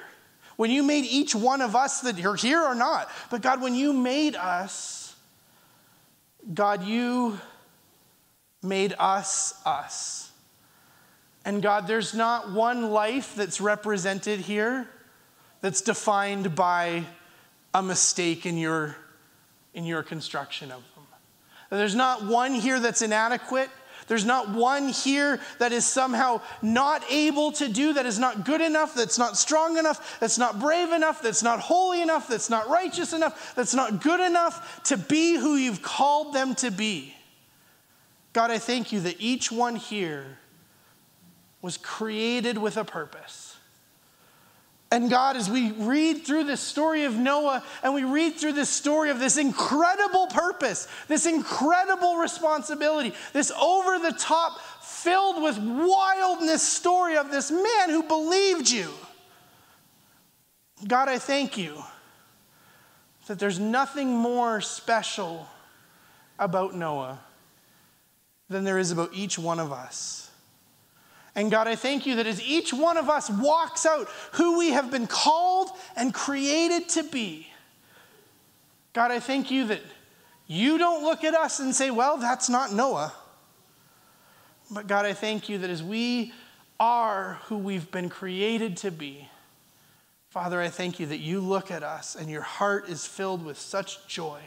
when 0.55 0.71
you 0.71 0.83
made 0.83 1.05
each 1.05 1.35
one 1.35 1.61
of 1.61 1.75
us 1.75 2.01
that 2.01 2.23
are 2.25 2.35
here 2.35 2.61
or 2.61 2.75
not, 2.75 3.09
but 3.29 3.41
God, 3.41 3.61
when 3.61 3.75
you 3.75 3.93
made 3.93 4.35
us, 4.35 5.15
God, 6.53 6.83
you 6.83 7.39
made 8.63 8.93
us 8.97 9.53
us. 9.65 10.31
And 11.45 11.61
God, 11.61 11.87
there's 11.87 12.13
not 12.13 12.51
one 12.51 12.91
life 12.91 13.35
that's 13.35 13.61
represented 13.61 14.39
here 14.39 14.89
that's 15.61 15.81
defined 15.81 16.55
by 16.55 17.03
a 17.73 17.81
mistake 17.81 18.45
in 18.45 18.57
your, 18.57 18.95
in 19.77 19.85
your 19.85 20.01
construction 20.01 20.71
of 20.71 20.81
them. 20.95 21.05
There's 21.69 21.95
not 21.95 22.25
one 22.25 22.55
here 22.55 22.79
that's 22.79 23.03
inadequate. 23.03 23.69
There's 24.07 24.25
not 24.25 24.49
one 24.49 24.89
here 24.89 25.39
that 25.59 25.71
is 25.71 25.85
somehow 25.85 26.41
not 26.63 27.03
able 27.11 27.51
to 27.53 27.67
do, 27.67 27.93
that 27.93 28.05
is 28.05 28.17
not 28.17 28.43
good 28.43 28.61
enough, 28.61 28.95
that's 28.95 29.19
not 29.19 29.37
strong 29.37 29.77
enough, 29.77 30.19
that's 30.19 30.37
not 30.37 30.59
brave 30.59 30.91
enough, 30.91 31.21
that's 31.21 31.43
not 31.43 31.59
holy 31.59 32.01
enough, 32.01 32.27
that's 32.27 32.49
not 32.49 32.69
righteous 32.69 33.13
enough, 33.13 33.53
that's 33.53 33.75
not 33.75 34.01
good 34.01 34.19
enough 34.19 34.81
to 34.83 34.97
be 34.97 35.35
who 35.35 35.57
you've 35.57 35.81
called 35.81 36.33
them 36.33 36.55
to 36.55 36.71
be. 36.71 37.13
God, 38.33 38.49
I 38.49 38.57
thank 38.57 38.91
you 38.91 39.01
that 39.01 39.17
each 39.19 39.51
one 39.51 39.75
here 39.75 40.39
was 41.61 41.77
created 41.77 42.57
with 42.57 42.77
a 42.77 42.85
purpose. 42.85 43.46
And 44.89 45.09
God, 45.09 45.35
as 45.35 45.49
we 45.49 45.71
read 45.71 46.25
through 46.25 46.45
this 46.45 46.61
story 46.61 47.03
of 47.03 47.15
Noah 47.15 47.61
and 47.83 47.93
we 47.93 48.05
read 48.05 48.35
through 48.35 48.53
this 48.53 48.69
story 48.69 49.09
of 49.09 49.19
this 49.19 49.37
incredible 49.37 50.27
purpose, 50.27 50.87
this 51.09 51.25
incredible 51.25 52.15
responsibility, 52.15 53.13
this 53.33 53.51
over 53.51 53.99
the 53.99 54.15
top, 54.17 54.61
filled 54.81 55.43
with 55.43 55.57
wildness 55.57 56.63
story 56.63 57.17
of 57.17 57.31
this 57.31 57.51
man 57.51 57.89
who 57.89 58.01
believed 58.03 58.69
you. 58.69 58.89
God, 60.87 61.09
I 61.09 61.17
thank 61.17 61.57
you 61.57 61.83
that 63.27 63.39
there's 63.39 63.59
nothing 63.59 64.15
more 64.15 64.61
special 64.61 65.47
about 66.39 66.75
Noah 66.75 67.19
than 68.47 68.63
there 68.63 68.77
is 68.77 68.91
about 68.91 69.09
each 69.13 69.37
one 69.37 69.59
of 69.59 69.73
us. 69.73 70.26
And 71.37 71.51
God, 71.51 71.67
I 71.67 71.75
thank 71.75 72.07
you 72.07 72.15
that 72.15 72.25
as 72.25 72.41
each 72.41 72.73
one 72.73 72.97
of 72.97 73.11
us 73.11 73.29
walks 73.29 73.85
out 73.85 74.07
who 74.33 74.57
we 74.57 74.71
have 74.71 74.89
been 74.89 75.05
called 75.05 75.69
and 75.95 76.11
created 76.11 76.89
to 76.89 77.03
be, 77.03 77.47
God, 78.93 79.11
I 79.11 79.19
thank 79.19 79.51
you 79.51 79.65
that 79.67 79.81
you 80.47 80.79
don't 80.79 81.03
look 81.03 81.23
at 81.23 81.35
us 81.35 81.59
and 81.59 81.75
say, 81.75 81.91
well, 81.91 82.17
that's 82.17 82.49
not 82.49 82.73
Noah. 82.73 83.13
But 84.71 84.87
God, 84.87 85.05
I 85.05 85.13
thank 85.13 85.47
you 85.47 85.59
that 85.59 85.69
as 85.69 85.83
we 85.83 86.33
are 86.79 87.39
who 87.43 87.57
we've 87.59 87.91
been 87.91 88.09
created 88.09 88.75
to 88.77 88.89
be, 88.89 89.29
Father, 90.29 90.59
I 90.59 90.69
thank 90.69 90.99
you 90.99 91.05
that 91.05 91.19
you 91.19 91.39
look 91.39 91.69
at 91.69 91.83
us 91.83 92.15
and 92.15 92.31
your 92.31 92.41
heart 92.41 92.89
is 92.89 93.05
filled 93.05 93.45
with 93.45 93.59
such 93.59 94.07
joy 94.07 94.39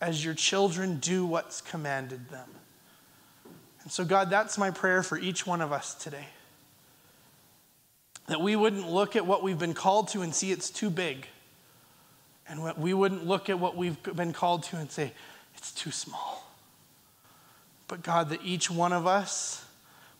as 0.00 0.24
your 0.24 0.34
children 0.34 1.00
do 1.00 1.26
what's 1.26 1.60
commanded 1.60 2.30
them. 2.30 2.48
And 3.82 3.92
so, 3.92 4.04
God, 4.04 4.30
that's 4.30 4.58
my 4.58 4.70
prayer 4.70 5.02
for 5.02 5.18
each 5.18 5.46
one 5.46 5.60
of 5.60 5.72
us 5.72 5.94
today. 5.94 6.26
That 8.26 8.40
we 8.40 8.56
wouldn't 8.56 8.88
look 8.88 9.16
at 9.16 9.26
what 9.26 9.42
we've 9.42 9.58
been 9.58 9.74
called 9.74 10.08
to 10.08 10.22
and 10.22 10.34
see 10.34 10.52
it's 10.52 10.70
too 10.70 10.90
big. 10.90 11.26
And 12.48 12.62
we 12.76 12.94
wouldn't 12.94 13.26
look 13.26 13.50
at 13.50 13.58
what 13.58 13.76
we've 13.76 14.02
been 14.02 14.32
called 14.32 14.62
to 14.64 14.76
and 14.76 14.90
say, 14.90 15.12
it's 15.56 15.72
too 15.72 15.90
small. 15.90 16.44
But 17.88 18.02
God, 18.02 18.30
that 18.30 18.40
each 18.44 18.70
one 18.70 18.92
of 18.92 19.06
us 19.06 19.64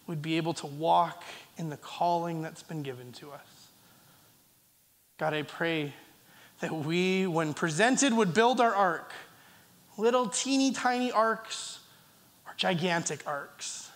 would 0.06 0.22
be 0.22 0.36
able 0.36 0.54
to 0.54 0.66
walk 0.66 1.22
in 1.56 1.68
the 1.68 1.76
calling 1.76 2.42
that's 2.42 2.62
been 2.62 2.82
given 2.82 3.12
to 3.12 3.30
us. 3.30 3.68
God, 5.18 5.34
I 5.34 5.42
pray 5.42 5.92
that 6.60 6.72
we, 6.74 7.26
when 7.26 7.54
presented, 7.54 8.12
would 8.12 8.32
build 8.32 8.60
our 8.60 8.74
ark, 8.74 9.12
little 9.96 10.28
teeny 10.28 10.72
tiny 10.72 11.12
arks 11.12 11.77
gigantic 12.58 13.22
arks. 13.24 13.88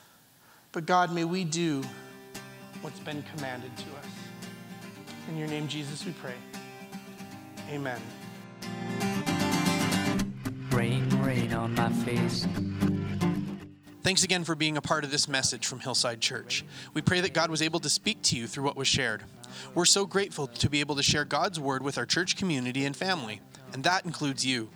But 0.70 0.86
God, 0.86 1.12
may 1.12 1.24
we 1.24 1.42
do 1.44 1.82
what's 2.80 3.00
been 3.00 3.22
commanded 3.34 3.76
to 3.76 3.84
us. 3.98 4.06
In 5.28 5.36
your 5.36 5.48
name, 5.48 5.66
Jesus, 5.66 6.06
we 6.06 6.12
pray. 6.12 6.34
Amen. 7.70 8.00
Rain, 10.70 11.08
rain 11.22 11.52
on 11.52 11.74
my 11.74 11.90
face. 11.90 12.46
Thanks 14.02 14.22
again 14.22 14.44
for 14.44 14.54
being 14.54 14.76
a 14.76 14.80
part 14.80 15.04
of 15.04 15.10
this 15.10 15.28
message 15.28 15.66
from 15.66 15.80
Hillside 15.80 16.20
Church. 16.20 16.64
We 16.94 17.02
pray 17.02 17.20
that 17.20 17.34
God 17.34 17.50
was 17.50 17.62
able 17.62 17.80
to 17.80 17.90
speak 17.90 18.22
to 18.22 18.36
you 18.36 18.46
through 18.46 18.64
what 18.64 18.76
was 18.76 18.88
shared. 18.88 19.22
We're 19.74 19.84
so 19.84 20.06
grateful 20.06 20.46
to 20.46 20.70
be 20.70 20.80
able 20.80 20.96
to 20.96 21.02
share 21.02 21.24
God's 21.24 21.58
word 21.58 21.82
with 21.82 21.98
our 21.98 22.06
church 22.06 22.36
community 22.36 22.84
and 22.84 22.96
family, 22.96 23.40
and 23.72 23.84
that 23.84 24.04
includes 24.04 24.44
you. 24.44 24.68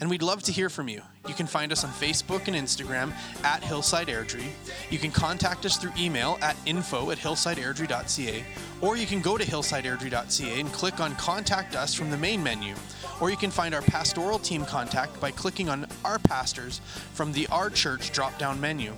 And 0.00 0.10
we'd 0.10 0.22
love 0.22 0.42
to 0.44 0.52
hear 0.52 0.68
from 0.68 0.88
you. 0.88 1.02
You 1.28 1.34
can 1.34 1.46
find 1.46 1.72
us 1.72 1.84
on 1.84 1.90
Facebook 1.90 2.48
and 2.48 2.56
Instagram 2.56 3.12
at 3.44 3.62
Hillside 3.62 4.08
Airdrie. 4.08 4.50
You 4.90 4.98
can 4.98 5.10
contact 5.10 5.64
us 5.64 5.76
through 5.76 5.92
email 5.98 6.38
at 6.42 6.56
info 6.66 7.10
at 7.10 7.18
hillsideairdrie.ca, 7.18 8.44
or 8.80 8.96
you 8.96 9.06
can 9.06 9.20
go 9.20 9.38
to 9.38 9.44
hillsideairdrie.ca 9.44 10.60
and 10.60 10.72
click 10.72 11.00
on 11.00 11.14
Contact 11.16 11.76
Us 11.76 11.94
from 11.94 12.10
the 12.10 12.18
main 12.18 12.42
menu. 12.42 12.74
Or 13.20 13.30
you 13.30 13.36
can 13.36 13.50
find 13.50 13.74
our 13.74 13.82
pastoral 13.82 14.38
team 14.38 14.64
contact 14.64 15.20
by 15.20 15.30
clicking 15.30 15.68
on 15.68 15.86
Our 16.04 16.18
Pastors 16.18 16.80
from 17.12 17.32
the 17.32 17.46
Our 17.48 17.70
Church 17.70 18.12
drop 18.12 18.38
down 18.38 18.60
menu. 18.60 18.92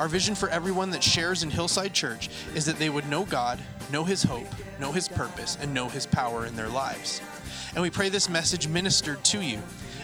Our 0.00 0.08
vision 0.08 0.34
for 0.34 0.48
everyone 0.48 0.88
that 0.92 1.04
shares 1.04 1.42
in 1.42 1.50
Hillside 1.50 1.92
Church 1.92 2.30
is 2.54 2.64
that 2.64 2.78
they 2.78 2.88
would 2.88 3.06
know 3.10 3.26
God, 3.26 3.58
know 3.92 4.02
His 4.02 4.22
hope, 4.22 4.46
know 4.80 4.92
His 4.92 5.06
purpose, 5.06 5.58
and 5.60 5.74
know 5.74 5.90
His 5.90 6.06
power 6.06 6.46
in 6.46 6.56
their 6.56 6.70
lives. 6.70 7.20
And 7.74 7.82
we 7.82 7.90
pray 7.90 8.08
this 8.08 8.26
message 8.26 8.66
ministered 8.66 9.22
to 9.24 9.42
you. 9.42 9.58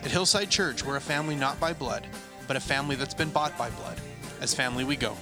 At 0.05 0.11
Hillside 0.11 0.51
Church, 0.51 0.85
we're 0.85 0.97
a 0.97 1.01
family 1.01 1.35
not 1.35 1.59
by 1.59 1.73
blood, 1.73 2.07
but 2.47 2.59
a 2.59 2.61
family 2.61 2.95
that's 2.95 3.15
been 3.15 3.31
bought 3.31 3.57
by 3.57 3.71
blood. 3.71 3.99
As 4.43 4.53
family, 4.53 4.85
we 4.85 4.97
go. 4.97 5.17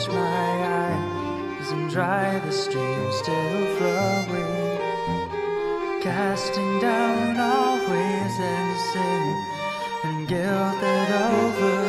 Drench 0.00 0.16
my 0.16 1.60
eyes 1.60 1.70
and 1.72 1.90
dry 1.90 2.38
the 2.40 2.52
stream 2.52 3.12
still 3.12 3.76
flowing, 3.76 4.78
casting 6.02 6.80
down 6.80 7.36
all 7.38 7.76
ways 7.78 8.38
and 8.40 8.80
sin 8.92 9.44
and 10.04 10.28
guilt 10.28 10.80
that 10.80 11.10
overthrow 11.10 11.79